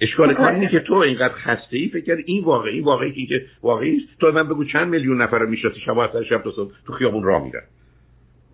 اشکال 0.00 0.34
کار 0.34 0.52
اینه 0.52 0.68
که 0.68 0.80
تو 0.80 0.94
اینقدر 0.94 1.34
خسته 1.34 1.76
ای 1.76 1.88
فکر 1.88 2.18
این 2.26 2.44
واقعی 2.44 2.80
واقعی 2.80 3.26
که 3.26 3.46
واقعی 3.62 3.96
است 3.96 4.20
تو 4.20 4.32
من 4.32 4.48
بگو 4.48 4.64
چند 4.64 4.88
میلیون 4.88 5.22
نفر 5.22 5.38
رو 5.38 5.48
می‌شناسی 5.48 5.80
شب 5.80 6.22
شب 6.22 6.42
تا 6.42 6.50
صبح 6.50 6.72
تو 6.86 6.92
خیابون 6.92 7.22
راه 7.22 7.44
میرن. 7.44 7.62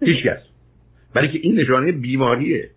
هیچ 0.03 0.27
کس. 0.27 0.56
برای 1.14 1.29
که 1.29 1.38
این 1.42 1.61
نشانه 1.61 1.92
بیماریه. 1.92 2.71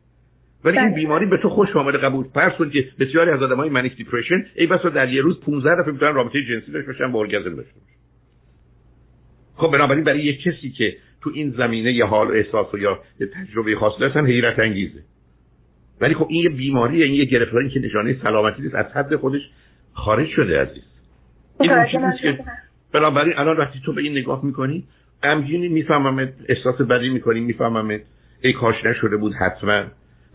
ولی 0.63 0.77
این 0.77 0.87
بله. 0.87 0.95
بیماری 0.95 1.25
به 1.25 1.37
تو 1.37 1.49
خوش 1.49 1.75
آمده 1.75 1.97
قبول. 1.97 2.25
فرض 2.33 2.53
کن 2.53 2.69
که 2.69 2.85
بسیاری 2.99 3.31
از 3.31 3.41
آدمای 3.43 3.69
منیک 3.69 3.95
دیپرشن 3.95 4.45
ای 4.55 4.67
بسا 4.67 4.89
در 4.89 5.13
یه 5.13 5.21
روز 5.21 5.39
15 5.39 5.81
دفعه 5.81 5.91
می‌تونن 5.91 6.13
رابطه 6.13 6.43
جنسی 6.43 6.71
داشته 6.71 6.91
باشن 6.91 7.11
با 7.11 7.19
ارگازم 7.19 7.55
داشته 7.55 7.73
باشن. 7.73 7.99
خب 9.55 9.71
بنابراین 9.71 10.03
برای 10.03 10.23
یک 10.23 10.41
کسی 10.41 10.69
که 10.69 10.97
تو 11.21 11.31
این 11.33 11.49
زمینه 11.57 11.93
یه 11.93 12.05
حال 12.05 12.27
و 12.27 12.31
احساس 12.31 12.73
و 12.73 12.77
یا 12.77 12.99
یه 13.19 13.27
تجربه 13.27 13.75
خاص 13.75 13.93
داشتن 13.99 14.25
حیرت 14.25 14.59
انگیزه. 14.59 14.99
ولی 16.01 16.13
خب 16.13 16.27
این 16.29 16.43
یه 16.43 16.49
بیماریه 16.49 17.05
این 17.05 17.15
یه 17.15 17.25
گرفتاری 17.25 17.69
که 17.69 17.79
نشانه 17.79 18.17
سلامتی 18.23 18.61
نیست 18.61 18.75
از 18.75 18.85
حد 18.85 19.15
خودش 19.15 19.41
خارج 19.93 20.27
شده 20.27 20.61
عزیز. 20.61 20.83
این 21.59 21.71
که 22.21 22.39
بنابراین 22.93 23.33
الان 23.37 23.57
وقتی 23.57 23.79
تو 23.85 23.93
به 23.93 24.01
این 24.01 24.11
نگاه 24.11 24.45
می‌کنی 24.45 24.83
غمگینی 25.23 25.67
می‌فهمم 25.67 26.29
احساس 26.49 26.81
بدی 26.81 27.09
می‌کنی 27.09 27.39
می‌فهمم 27.39 27.99
ای 28.41 28.53
کاش 28.53 28.85
نشده 28.85 29.17
بود 29.17 29.33
حتما. 29.33 29.83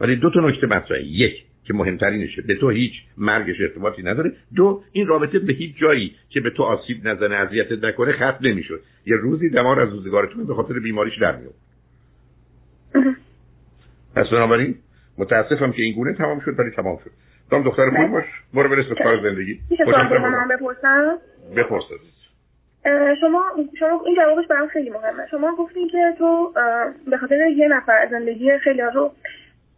ولی 0.00 0.16
دو 0.16 0.30
تا 0.30 0.40
نکته 0.40 0.66
مطرحه. 0.66 1.02
یک 1.04 1.44
که 1.64 1.74
مهمترینشه. 1.74 2.42
به 2.42 2.54
تو 2.54 2.70
هیچ 2.70 2.92
مرگش 3.18 3.60
ارتباطی 3.60 4.02
نداره. 4.02 4.32
دو 4.54 4.82
این 4.92 5.06
رابطه 5.06 5.38
به 5.38 5.52
هیچ 5.52 5.76
جایی 5.76 6.14
که 6.28 6.40
به 6.40 6.50
تو 6.50 6.62
آسیب 6.62 7.08
نزنه 7.08 7.34
اذیتت 7.34 7.84
نکنه 7.84 8.12
ختم 8.12 8.38
نمی‌شد. 8.40 8.80
یه 9.06 9.16
روزی 9.16 9.50
دمار 9.50 9.80
از 9.80 9.88
روزگارتون 9.88 10.46
به 10.46 10.54
خاطر 10.54 10.78
بیماریش 10.78 11.18
در 11.18 11.36
میاد 11.36 11.54
پس 14.14 14.28
بنابراین 14.28 14.74
متاسفم 15.18 15.72
که 15.72 15.82
این 15.82 15.94
گونه 15.94 16.14
تمام 16.14 16.40
شد 16.40 16.58
ولی 16.58 16.70
تمام 16.70 16.98
شد. 17.04 17.10
تو 17.50 17.62
دختر 17.62 17.90
خوب 17.90 18.10
باش. 18.10 18.24
برو 18.54 18.68
برس 18.68 18.86
به 18.86 18.94
کار 18.94 19.22
زندگی. 19.22 19.60
میشه 19.70 19.84
من 19.84 20.48
بپرسم؟ 21.56 21.96
شما 23.20 23.42
شما 23.78 24.02
این 24.06 24.16
جوابش 24.16 24.46
برام 24.46 24.68
خیلی 24.68 24.90
مهمه. 24.90 25.26
شما 25.30 25.56
گفتین 25.58 25.88
که 25.88 26.14
تو 26.18 26.52
به 27.10 27.16
خاطر 27.16 27.46
یه 27.46 27.68
نفر 27.68 28.08
زندگی 28.10 28.58
خیلی 28.58 28.82
رو 28.94 29.12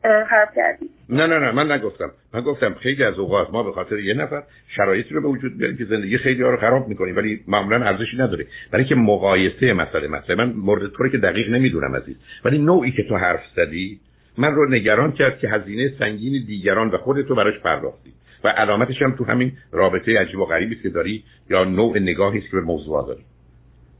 خراب 0.03 0.49
کردی. 0.57 0.91
نه 1.09 1.27
نه 1.27 1.39
نه 1.39 1.53
من 1.53 1.73
نگفتم. 1.73 2.11
من 2.35 2.41
گفتم 2.41 2.75
خیلی 2.75 3.05
از 3.05 3.19
اوقات 3.19 3.51
ما 3.51 3.63
به 3.63 3.73
خاطر 3.73 3.99
یه 3.99 4.15
نفر 4.15 4.43
شرایطی 4.77 5.15
رو 5.15 5.21
به 5.23 5.29
وجود 5.29 5.59
بیاریم 5.59 5.77
که 5.77 5.85
زندگی 5.85 6.19
خیلی 6.19 6.43
ها 6.43 6.51
رو 6.51 6.57
خراب 6.57 6.89
می‌کنیم 6.89 7.17
ولی 7.17 7.41
معمولا 7.49 7.87
ارزشی 7.87 8.17
نداره. 8.17 8.47
برای 8.73 8.85
که 8.85 8.95
مقایسه 8.95 9.73
مسئله 9.73 10.09
مسئله 10.09 10.37
من 10.37 10.53
مورد 10.53 10.93
تو 10.93 11.09
که 11.09 11.19
دقیق 11.19 11.51
نمی‌دونم 11.51 11.97
عزیز. 11.97 12.17
ولی 12.45 12.59
نوعی 12.59 12.93
که 12.93 13.03
تو 13.03 13.17
حرف 13.17 13.43
زدی 13.57 14.01
من 14.39 14.55
رو 14.55 14.71
نگران 14.71 15.13
کرد 15.13 15.39
که 15.39 15.49
هزینه 15.49 15.93
سنگین 15.99 16.45
دیگران 16.47 16.89
و 16.89 16.97
خودتو 16.99 17.35
براش 17.35 17.59
پرداختی. 17.59 18.13
و 18.45 18.49
علامتش 18.49 19.03
هم 19.03 19.17
تو 19.17 19.25
همین 19.25 19.53
رابطه 19.73 20.19
عجیب 20.19 20.41
و 20.41 20.45
غریبی 20.45 20.77
که 20.83 20.89
داری 20.89 21.25
یا 21.51 21.65
نوع 21.65 21.99
نگاهی 21.99 22.41
که 22.41 22.49
به 22.53 22.61
موضوع 22.61 23.07
داری. 23.07 23.23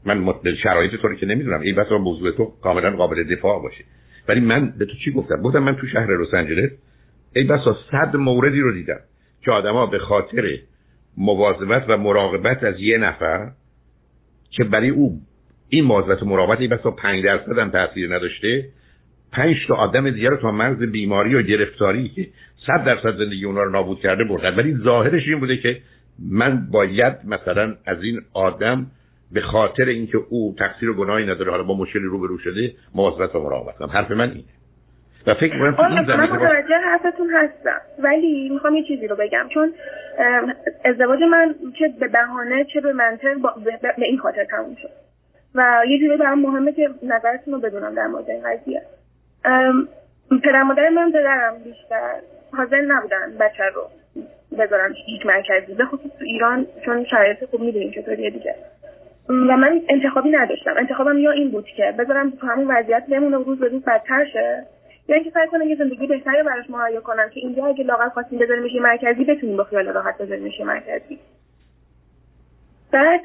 من 0.05 0.33
شرایط 0.63 0.95
تو 0.95 1.15
که 1.15 1.25
نمی‌دونم. 1.25 1.61
این 1.61 1.75
بس 1.75 1.91
موضوع 1.91 2.31
تو 2.31 2.53
کاملا 2.61 2.95
قابل 2.95 3.23
دفاع 3.23 3.61
باشه. 3.61 3.83
ولی 4.27 4.39
من 4.39 4.73
به 4.77 4.85
تو 4.85 4.93
چی 5.05 5.11
گفتم؟ 5.11 5.41
گفتم 5.41 5.59
من 5.59 5.75
تو 5.75 5.87
شهر 5.87 6.21
لس 6.21 6.33
آنجلس 6.33 6.71
ای 7.35 7.43
بسا 7.43 7.77
صد 7.91 8.15
موردی 8.15 8.59
رو 8.59 8.73
دیدم 8.73 8.99
که 9.41 9.51
آدما 9.51 9.85
به 9.85 9.99
خاطر 9.99 10.57
مواظبت 11.17 11.85
و 11.87 11.97
مراقبت 11.97 12.63
از 12.63 12.79
یه 12.79 12.97
نفر 12.97 13.51
که 14.51 14.63
برای 14.63 14.89
او 14.89 15.21
این 15.69 15.83
مواظبت 15.83 16.23
و 16.23 16.25
مراقبت 16.25 16.59
ای 16.59 16.67
بسا 16.67 16.91
5 16.91 17.23
درصد 17.23 17.57
هم 17.57 17.69
تاثیر 17.69 18.15
نداشته 18.15 18.69
پنج 19.31 19.55
تا 19.67 19.75
آدم 19.75 20.09
دیگر 20.09 20.29
رو 20.29 20.37
تا 20.37 20.51
مرز 20.51 20.77
بیماری 20.77 21.35
و 21.35 21.41
گرفتاری 21.41 22.09
که 22.09 22.27
صد 22.67 22.83
درصد 22.85 23.17
زندگی 23.17 23.45
اونا 23.45 23.63
رو 23.63 23.71
نابود 23.71 23.99
کرده 23.99 24.23
بردن. 24.23 24.55
ولی 24.55 24.77
ظاهرش 24.83 25.27
این 25.27 25.39
بوده 25.39 25.57
که 25.57 25.77
من 26.19 26.67
باید 26.71 27.13
مثلا 27.27 27.75
از 27.85 28.03
این 28.03 28.21
آدم 28.33 28.87
به 29.31 29.41
خاطر 29.41 29.85
اینکه 29.85 30.17
او 30.29 30.55
تقصیر 30.59 30.89
و 30.89 30.93
گناهی 30.93 31.25
نداره 31.25 31.51
حالا 31.51 31.63
با 31.63 31.77
مشکلی 31.77 32.03
روبرو 32.03 32.37
شده 32.37 32.73
مواظبت 32.95 33.35
و 33.35 33.39
مراقبت 33.39 33.75
کنم 33.77 33.89
حرف 33.89 34.11
من 34.11 34.29
اینه. 34.29 34.43
و 35.27 35.33
فکر 35.33 35.53
می‌کنم 35.53 35.75
تو 35.75 35.81
این 35.81 36.05
زمینه 36.05 36.17
من 36.17 36.29
متوجه 36.29 36.75
حرفتون 36.75 37.29
هستم. 37.33 37.81
ولی 38.03 38.49
می‌خوام 38.49 38.75
یه 38.75 38.83
چیزی 38.83 39.07
رو 39.07 39.15
بگم 39.15 39.45
چون 39.53 39.73
ازدواج 40.85 41.19
من 41.31 41.55
چه 41.79 41.93
به 41.99 42.07
بهانه 42.07 42.65
چه 42.73 42.81
به 42.81 42.93
منطق 42.93 43.35
به 43.97 44.05
این 44.05 44.17
خاطر 44.17 44.45
تموم 44.45 44.75
شد. 44.81 44.89
و 45.55 45.81
یه 45.89 45.99
جوری 45.99 46.17
برام 46.17 46.41
مهمه 46.41 46.73
که 46.73 46.89
نظرتون 47.03 47.53
رو 47.53 47.59
بدونم 47.59 47.95
در 47.95 48.07
مورد 48.07 48.29
این 48.29 48.41
قضیه. 48.43 48.81
پدر 50.43 50.63
مادر 50.63 50.89
من 50.89 51.11
پدرم 51.11 51.53
بیشتر 51.63 52.13
حاضر 52.51 52.81
نبودن 52.81 53.37
بچه 53.39 53.63
رو 53.75 53.89
بذارن 54.59 54.93
هیچ 55.05 55.25
مرکزی. 55.25 55.73
به 55.73 55.85
خصوص 55.85 56.11
تو 56.19 56.25
ایران 56.25 56.67
چون 56.85 57.05
شرایط 57.05 57.45
خوب 57.45 57.61
می‌دونیم 57.61 57.91
چطوریه 57.91 58.29
دیگه. 58.29 58.55
و 59.29 59.57
من 59.57 59.81
انتخابی 59.89 60.29
نداشتم. 60.29 60.73
انتخابم 60.77 61.17
یا 61.17 61.31
این 61.31 61.51
بود 61.51 61.65
که 61.65 61.93
بذارم 61.99 62.29
تو 62.29 62.47
همون 62.47 62.67
وضعیت 62.67 63.03
بمونه 63.11 63.37
روز 63.37 63.59
به 63.59 63.67
روز 63.67 63.83
بدتر 63.83 64.25
شه 64.33 64.63
یا 65.07 65.15
اینکه 65.15 65.29
سعی 65.29 65.47
کنم 65.47 65.61
یه 65.61 65.75
زندگی 65.75 66.07
بهتری 66.07 66.43
براش 66.43 66.69
مهیا 66.69 67.01
کنم 67.01 67.29
که 67.29 67.39
اینجا 67.39 67.65
اگه 67.65 67.83
لاغر 67.83 68.09
خواستیم 68.09 68.39
بذاریمش 68.39 68.71
مرکزی 68.81 69.23
بتونیم 69.23 69.57
با 69.57 69.63
خیال 69.63 69.87
راحت 69.87 70.17
بذاریمش 70.17 70.61
مرکزی. 70.61 71.19
بعد 72.91 73.21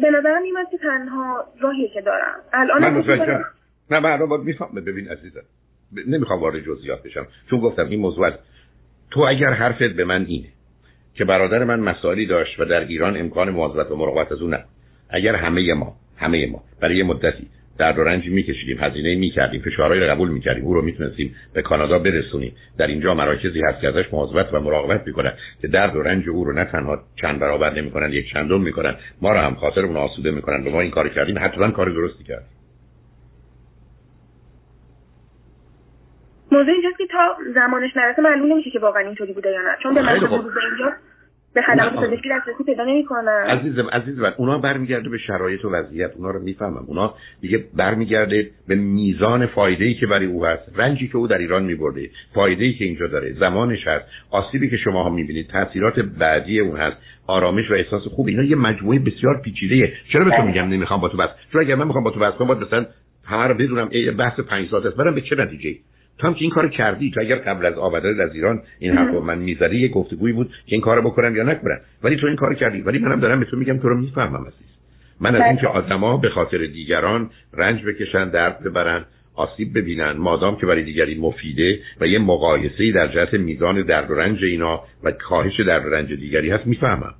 به 0.00 0.10
نظرم 0.10 0.42
این 0.42 0.56
که 0.70 0.78
تنها 0.78 1.44
راهی 1.60 1.88
که 1.88 2.00
دارم. 2.00 2.40
الان 2.52 2.82
من 2.82 3.44
نه 3.90 4.00
من 4.00 4.26
باید 4.26 4.42
میفهم 4.42 4.74
ببین 4.74 5.08
عزیزم 5.08 5.42
نمی‌خوام 6.06 6.40
وارد 6.40 6.64
جزئیات 6.64 7.02
بشم 7.02 7.26
چون 7.50 7.60
گفتم 7.60 7.88
این 7.88 8.00
موضوع 8.00 8.30
تو 9.10 9.20
اگر 9.20 9.52
حرفت 9.52 9.96
به 9.96 10.04
من 10.04 10.24
اینه 10.28 10.48
که 11.14 11.24
برادر 11.24 11.64
من 11.64 11.80
مسائلی 11.80 12.26
داشت 12.26 12.60
و 12.60 12.64
در 12.64 12.80
ایران 12.80 13.16
امکان 13.16 13.50
مواظبت 13.50 13.90
و 13.90 13.96
مراقبت 13.96 14.32
از 14.32 14.42
اون 14.42 14.54
نه. 14.54 14.64
اگر 15.10 15.34
همه 15.34 15.74
ما 15.74 15.96
همه 16.16 16.46
ما 16.46 16.62
برای 16.80 16.96
یه 16.96 17.04
مدتی 17.04 17.46
در 17.78 17.92
رنج 17.92 18.28
میکشیدیم 18.28 18.78
هزینه 18.80 19.14
می‌کردیم 19.14 19.60
فشارهایی 19.60 20.00
رو 20.00 20.10
قبول 20.10 20.28
می‌کردیم 20.28 20.64
او 20.64 20.74
رو 20.74 20.82
می‌تونستیم 20.82 21.34
به 21.54 21.62
کانادا 21.62 21.98
برسونیم 21.98 22.52
در 22.78 22.86
اینجا 22.86 23.14
مراکزی 23.14 23.60
هست 23.60 23.80
که 23.80 23.88
ازش 23.88 24.04
مواظبت 24.12 24.54
و 24.54 24.60
مراقبت 24.60 25.06
می‌کنن 25.06 25.32
که 25.62 25.68
درد 25.68 25.96
و 25.96 26.02
رنج 26.02 26.28
او 26.28 26.44
رو 26.44 26.52
نه 26.52 26.64
تنها 26.64 27.02
چند 27.20 27.40
برابر 27.40 27.80
نمی‌کنن 27.80 28.12
یک 28.12 28.32
چندم 28.32 28.60
می‌کنن 28.60 28.94
ما 29.22 29.32
رو 29.32 29.38
هم 29.38 29.54
خاطر 29.54 29.80
اون 29.80 29.96
آسوده 29.96 30.30
می‌کنن 30.30 30.66
و 30.66 30.70
ما 30.70 30.80
این 30.80 30.90
کار 30.90 31.08
کردیم 31.08 31.38
حتما 31.38 31.70
کار 31.70 31.90
درستی 31.90 32.24
کرد 32.24 32.44
موضوع 36.52 36.72
اینجاست 36.72 36.98
که 36.98 37.06
تا 37.06 37.36
زمانش 37.54 37.96
نرسه 37.96 38.22
معلوم 38.22 38.52
نمیشه 38.52 38.70
که 38.70 38.78
واقعا 38.78 39.02
اینطوری 39.02 39.32
بوده 39.32 39.50
یا 39.50 39.62
نه. 39.62 39.76
چون 39.82 39.94
به 39.94 40.02
من 40.02 40.08
اینجا 40.08 40.28
به 41.54 41.62
خدمات 41.62 41.92
پزشکی 41.92 42.28
دسترسی 42.28 42.64
پیدا 42.64 42.84
نمی‌کنن 42.84 43.44
عزیزم 43.48 43.88
عزیزم 43.92 44.34
اونا 44.36 44.58
برمیگرده 44.58 45.08
به 45.08 45.18
شرایط 45.18 45.64
و 45.64 45.70
وضعیت. 45.70 46.10
اونا 46.16 46.30
رو 46.30 46.40
می‌فهمم. 46.40 46.84
اونا 46.86 47.14
دیگه 47.40 47.64
برمیگرده 47.76 48.50
به 48.68 48.74
میزان 48.74 49.46
فایده 49.46 49.84
ای 49.84 49.94
که 49.94 50.06
برای 50.06 50.26
او 50.26 50.46
هست. 50.46 50.72
رنجی 50.76 51.08
که 51.08 51.16
او 51.16 51.26
در 51.26 51.38
ایران 51.38 51.62
میبرده 51.62 52.10
فایده 52.34 52.64
ای 52.64 52.72
که 52.72 52.84
اینجا 52.84 53.06
داره 53.06 53.32
زمانش 53.32 53.86
هست 53.86 54.04
آسیبی 54.30 54.70
که 54.70 54.76
شما 54.76 55.02
ها 55.02 55.10
می‌بینید 55.10 55.48
تاثیرات 55.48 56.00
بعدی 56.00 56.60
اون 56.60 56.76
هست 56.76 56.96
آرامش 57.26 57.70
و 57.70 57.74
احساس 57.74 58.02
خوب 58.02 58.26
اینا 58.26 58.42
یه 58.42 58.56
مجموعه 58.56 58.98
بسیار 58.98 59.40
پیچیده 59.44 59.92
چرا 60.12 60.24
به 60.24 60.30
تو 60.30 60.42
میگم 60.42 60.68
نمی‌خوام 60.68 61.00
با 61.00 61.08
تو 61.08 61.16
بس؟ 61.16 61.28
چون 61.52 61.60
اگر 61.60 61.74
من 61.74 61.86
می‌خوام 61.86 62.04
با 62.04 62.10
تو 62.10 62.20
بس 62.20 62.34
کنم 62.34 62.48
باید 62.48 62.60
مثلا 62.60 62.86
همه 63.24 63.46
رو 63.46 63.54
بدونم 63.54 63.90
بحث 64.18 64.40
5 64.40 64.68
ساعت 64.68 64.86
است. 64.86 64.96
برم 64.96 65.14
به 65.14 65.20
چه 65.20 65.36
نتیجه 65.36 65.78
تو 66.18 66.26
هم 66.26 66.34
که 66.34 66.42
این 66.42 66.50
کار 66.50 66.68
کردی 66.68 67.10
تو 67.10 67.20
اگر 67.20 67.36
قبل 67.36 67.66
از 67.66 67.74
آمدن 67.74 68.20
از 68.20 68.34
ایران 68.34 68.62
این 68.78 68.96
حرف 68.96 69.14
من 69.14 69.38
می‌زدی 69.38 69.76
یه 69.76 69.88
گفتگویی 69.88 70.34
بود 70.34 70.48
که 70.48 70.54
این 70.66 70.80
کارو 70.80 71.02
بکنم 71.02 71.36
یا 71.36 71.42
نکنم. 71.42 71.80
ولی 72.02 72.16
تو 72.16 72.26
این 72.26 72.36
کار 72.36 72.54
کردی. 72.54 72.80
ولی 72.80 72.98
منم 72.98 73.20
دارم 73.20 73.40
به 73.40 73.46
تو 73.46 73.56
میگم 73.56 73.78
تو 73.78 73.88
رو 73.88 73.96
می‌فهمم 73.96 74.40
عزیز. 74.46 74.68
من 75.20 75.36
از 75.36 75.42
اینکه 75.42 75.66
آدما 75.66 76.16
به 76.16 76.28
خاطر 76.28 76.58
دیگران 76.58 77.30
رنج 77.54 77.84
بکشن 77.84 78.28
درد 78.28 78.64
ببرن 78.64 79.04
آسیب 79.34 79.78
ببینن 79.78 80.12
مادام 80.12 80.56
که 80.56 80.66
برای 80.66 80.82
دیگری 80.82 81.20
مفیده 81.20 81.80
و 82.00 82.06
یه 82.06 82.18
مقایسه 82.18 82.92
در 82.92 83.08
جهت 83.08 83.34
میزان 83.34 83.82
درد 83.82 84.10
و 84.10 84.14
رنج 84.14 84.44
اینا 84.44 84.82
و 85.04 85.10
کاهش 85.10 85.60
درد 85.60 85.86
و 85.86 85.90
رنج 85.90 86.12
دیگری 86.12 86.50
هست 86.50 86.66
می‌فهمم. 86.66 87.14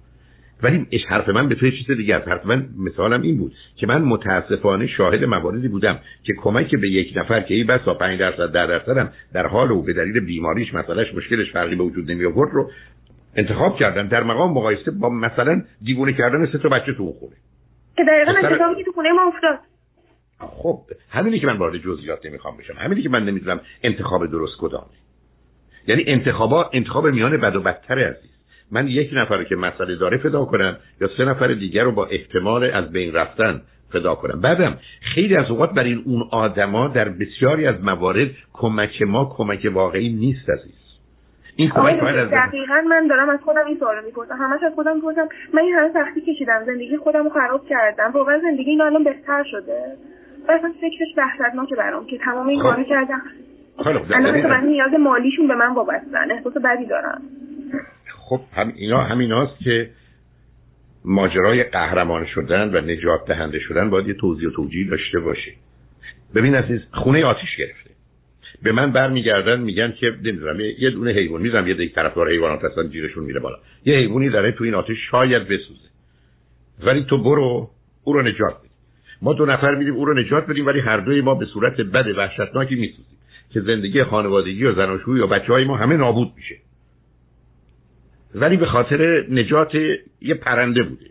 ولی 0.62 0.86
حرف 1.08 1.28
من 1.28 1.48
به 1.48 1.54
توی 1.54 1.72
چیز 1.72 1.96
دیگه 1.96 2.16
است 2.16 2.28
حرف 2.28 2.46
من 2.46 2.68
مثالم 2.78 3.22
این 3.22 3.38
بود 3.38 3.52
که 3.76 3.86
من 3.86 4.02
متاسفانه 4.02 4.86
شاهد 4.86 5.24
مواردی 5.24 5.68
بودم 5.68 5.98
که 6.22 6.32
کمک 6.32 6.74
به 6.74 6.88
یک 6.88 7.12
نفر 7.16 7.40
که 7.40 7.54
این 7.54 7.66
بسا 7.66 7.94
5 7.94 8.20
درصد 8.20 8.52
در 8.52 8.66
درصد 8.66 9.12
در 9.32 9.46
حال 9.46 9.72
او 9.72 9.82
به 9.82 9.92
دلیل 9.92 10.20
بیماریش 10.20 10.74
مسئلهش 10.74 11.14
مشکلش 11.14 11.52
فرقی 11.52 11.76
به 11.76 11.84
وجود 11.84 12.10
نمی 12.10 12.24
آورد 12.24 12.50
رو 12.52 12.70
انتخاب 13.36 13.78
کردن 13.78 14.06
در 14.06 14.22
مقام 14.22 14.50
مقایسه 14.50 14.90
با 14.90 15.08
مثلا 15.08 15.62
دیوونه 15.82 16.12
کردن 16.12 16.46
سه 16.46 16.58
تا 16.58 16.68
بچه 16.68 16.92
تو 16.92 17.02
اون 17.02 17.12
خونه. 17.12 17.36
که 17.96 18.04
دقیقا 18.04 18.48
اتفاقی 18.48 18.74
که 18.74 18.84
تو 18.84 18.92
خونه 18.92 19.12
ما 19.12 19.22
افتاد. 19.26 19.58
خب 20.38 20.80
همینی 21.10 21.40
که 21.40 21.46
من 21.46 21.56
وارد 21.56 21.76
جزئیات 21.76 22.26
نمی‌خوام 22.26 22.56
بشم. 22.56 22.74
همینی 22.78 23.02
که 23.02 23.08
من 23.08 23.24
نمی‌دونم 23.24 23.60
انتخاب 23.82 24.26
درست 24.26 24.58
کدامه. 24.60 24.86
یعنی 25.86 26.04
انتخابا 26.06 26.70
انتخاب 26.72 27.06
میان 27.06 27.36
بد 27.36 27.56
و 27.56 27.60
بدتر 27.60 27.98
عزیز. 27.98 28.37
من 28.72 28.86
یک 28.88 29.10
نفر 29.12 29.44
که 29.44 29.56
مسئله 29.56 29.96
داره 29.96 30.16
فدا 30.16 30.44
کنم 30.44 30.76
یا 31.00 31.08
سه 31.16 31.24
نفر 31.24 31.46
دیگر 31.46 31.82
رو 31.82 31.92
با 31.92 32.06
احتمال 32.06 32.70
از 32.70 32.92
بین 32.92 33.14
رفتن 33.14 33.60
فدا 33.92 34.14
کنم. 34.14 34.40
بعدم 34.40 34.78
خیلی 35.14 35.36
از 35.36 35.50
اوقات 35.50 35.74
برای 35.74 35.94
اون 35.94 36.28
آدما 36.30 36.88
در 36.88 37.08
بسیاری 37.08 37.66
از 37.66 37.84
موارد 37.84 38.28
کمک 38.52 39.02
ما 39.02 39.34
کمک 39.36 39.70
واقعی 39.72 40.08
نیست 40.08 40.50
عزیز. 40.50 40.78
این 41.56 41.70
کمک 41.70 42.02
از 42.02 42.30
دقیقا 42.30 42.82
من 42.88 43.06
دارم 43.06 43.28
از 43.28 43.40
خودم 43.40 43.66
این 43.66 43.78
سوال 43.78 44.04
می‌پرسم. 44.04 44.34
همش 44.34 44.62
از 44.62 44.72
خودم 44.74 44.94
می‌پرسم. 44.94 45.28
من 45.54 45.62
این 45.62 45.74
همه 45.74 45.90
سختی 45.92 46.20
کشیدم. 46.20 46.64
زندگی 46.66 46.96
خودم 46.96 47.24
رو 47.24 47.30
خراب 47.30 47.66
کردم. 47.68 48.10
واقعا 48.14 48.38
زندگی 48.38 48.70
این 48.70 48.80
الان 48.80 49.04
بهتر 49.04 49.44
شده. 49.50 49.96
اصلا 50.48 50.72
فکرش 50.80 51.08
وحشتناکه 51.16 51.74
برام 51.74 52.06
که 52.06 52.18
تمام 52.18 52.48
این 52.48 52.62
کارو 52.62 52.82
کردم. 52.82 53.22
الان 53.78 54.66
نیاز 54.66 54.92
مالیشون 55.00 55.48
به 55.48 55.54
من 55.54 55.74
وابستن 55.74 56.30
احساس 56.30 56.52
بدی 56.56 56.86
دارم. 56.86 57.22
خب 58.28 58.40
هم 58.52 58.72
اینا 58.76 59.02
همیناست 59.02 59.58
که 59.64 59.90
ماجرای 61.04 61.62
قهرمان 61.62 62.26
شدن 62.26 62.74
و 62.74 62.80
نجات 62.80 63.26
دهنده 63.26 63.58
شدن 63.58 63.90
باید 63.90 64.08
یه 64.08 64.14
توضیح 64.14 64.48
و 64.48 64.50
توجیه 64.50 64.90
داشته 64.90 65.20
باشه. 65.20 65.52
ببین 66.34 66.54
عزیز 66.54 66.80
خونه 66.92 67.24
آتیش 67.24 67.56
گرفته. 67.56 67.90
به 68.62 68.72
من 68.72 68.92
برمیگردن 68.92 69.60
میگن 69.60 69.92
که 69.92 70.06
نمی‌دونم 70.24 70.60
یه 70.60 70.90
دونه 70.90 71.10
حیوان 71.10 71.42
می‌ذارم 71.42 71.68
یه 71.68 71.74
دیگه 71.74 71.94
طرفدار 71.94 72.30
حیوانات 72.30 72.64
هستن 72.64 72.88
جیرشون 72.88 73.24
میره 73.24 73.40
بالا. 73.40 73.56
یه 73.84 73.96
حیوانی 73.96 74.28
داره 74.28 74.52
تو 74.52 74.64
این 74.64 74.74
آتیش 74.74 74.98
شاید 75.10 75.42
بسوزه. 75.42 75.88
ولی 76.80 77.04
تو 77.04 77.22
برو 77.22 77.70
او 78.04 78.12
رو 78.12 78.22
نجات 78.22 78.58
بده. 78.58 78.68
ما 79.22 79.32
دو 79.32 79.46
نفر 79.46 79.74
میریم 79.74 79.94
او 79.94 80.04
رو 80.04 80.18
نجات 80.18 80.46
بدیم 80.46 80.66
ولی 80.66 80.80
هر 80.80 80.96
دوی 80.96 81.20
ما 81.20 81.34
به 81.34 81.46
صورت 81.46 81.80
بد 81.80 82.18
وحشتناکی 82.18 82.74
میسوزیم. 82.74 83.18
که 83.50 83.60
زندگی 83.60 84.04
خانوادگی 84.04 84.64
و 84.64 84.74
زناشویی 84.74 85.20
و 85.20 85.26
بچه 85.26 85.52
های 85.52 85.64
ما 85.64 85.76
همه 85.76 85.96
نابود 85.96 86.32
میشه. 86.36 86.54
ولی 88.34 88.56
به 88.56 88.66
خاطر 88.66 89.26
نجات 89.30 89.74
یه 90.20 90.34
پرنده 90.34 90.82
بوده. 90.82 91.06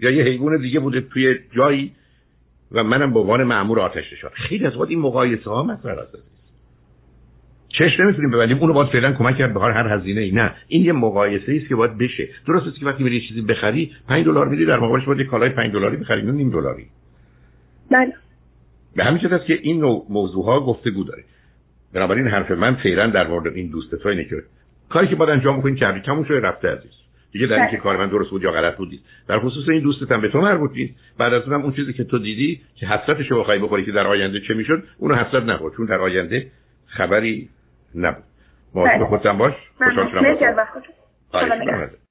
یا 0.00 0.10
یه 0.10 0.24
حیوان 0.24 0.60
دیگه 0.60 0.80
بوده 0.80 1.00
توی 1.00 1.38
جایی 1.56 1.92
و 2.72 2.84
منم 2.84 3.12
به 3.12 3.20
عنوان 3.20 3.42
مأمور 3.42 3.80
آتش 3.80 4.12
نشان. 4.12 4.30
خیلی 4.34 4.66
از 4.66 4.76
وقت 4.76 4.88
این 4.88 5.00
مقایسه 5.00 5.50
ها 5.50 5.62
مسئله 5.62 6.00
است. 6.00 6.18
چش 7.68 8.00
نمی‌تونیم 8.00 8.30
ببندیم. 8.30 8.58
اونو 8.58 8.72
باید 8.72 8.88
فعلا 8.88 9.12
کمک 9.12 9.36
کرد. 9.38 9.54
به 9.54 9.60
هر 9.60 9.98
هزینه 9.98 10.20
ای. 10.20 10.30
نه. 10.30 10.54
این 10.68 10.84
یه 10.84 10.92
مقایسه 10.92 11.52
است 11.52 11.68
که 11.68 11.76
باید 11.76 11.98
بشه. 11.98 12.28
درست 12.46 12.66
است 12.66 12.78
که 12.78 12.86
وقتی 12.86 13.02
میری 13.04 13.28
چیزی 13.28 13.40
بخری 13.40 13.92
5 14.08 14.24
دلار 14.24 14.48
میدی 14.48 14.64
در 14.64 14.78
مقابلش 14.78 15.04
باید 15.04 15.26
کالای 15.26 15.50
5 15.50 15.72
دلاری 15.72 15.96
بخری. 15.96 16.22
نه 16.22 16.32
نیم 16.32 16.50
دلاری. 16.50 16.86
بله. 17.90 18.12
به 18.96 19.04
همین 19.04 19.18
جهت 19.18 19.44
که 19.44 19.58
این 19.62 19.80
نوع 19.80 20.06
موضوع 20.10 20.44
ها 20.44 20.60
گفتگو 20.60 21.04
داره. 21.04 21.24
بنابراین 21.94 22.28
حرف 22.28 22.50
من 22.50 22.74
فعلا 22.74 23.06
در 23.06 23.28
مورد 23.28 23.46
این 23.46 23.70
دوست 23.70 23.94
تو 23.94 24.08
اینه 24.08 24.24
که 24.24 24.42
کاری 24.88 25.08
که 25.08 25.16
باید 25.16 25.30
انجام 25.30 25.62
کنید 25.62 25.78
کردی 25.78 26.00
تموم 26.00 26.24
شده 26.24 26.40
رفته 26.40 26.68
عزیز. 26.68 26.92
دیگه 27.32 27.46
در 27.46 27.54
اینکه 27.54 27.70
بله. 27.70 27.80
کار 27.80 27.96
من 27.96 28.08
درست 28.08 28.30
بود 28.30 28.42
یا 28.42 28.52
غلط 28.52 28.76
بود 28.76 28.88
در 29.28 29.38
خصوص 29.38 29.68
این 29.68 29.82
دوستت 29.82 30.12
هم 30.12 30.20
به 30.20 30.28
تو 30.28 30.40
مربوط 30.40 30.70
نیست. 30.74 30.94
بعد 31.18 31.34
از 31.34 31.42
اونم 31.42 31.62
اون 31.62 31.72
چیزی 31.72 31.92
که 31.92 32.04
تو 32.04 32.18
دیدی 32.18 32.60
که 32.76 32.86
حسرتش 32.86 33.30
رو 33.30 33.40
بخوای 33.40 33.58
بخوری 33.58 33.84
که 33.84 33.92
در 33.92 34.06
آینده 34.06 34.40
چه 34.40 34.54
می‌شد 34.54 34.82
اونو 34.98 35.14
حسرت 35.14 35.42
نخور. 35.42 35.72
چون 35.76 35.86
در 35.86 35.98
آینده 35.98 36.46
خبری 36.86 37.48
نبود. 37.94 38.24
مواظب 38.74 38.96
بله. 38.96 39.04
خودت 39.04 39.26
باش. 39.26 39.54
خوشحال 39.78 40.10
شدم 40.10 41.90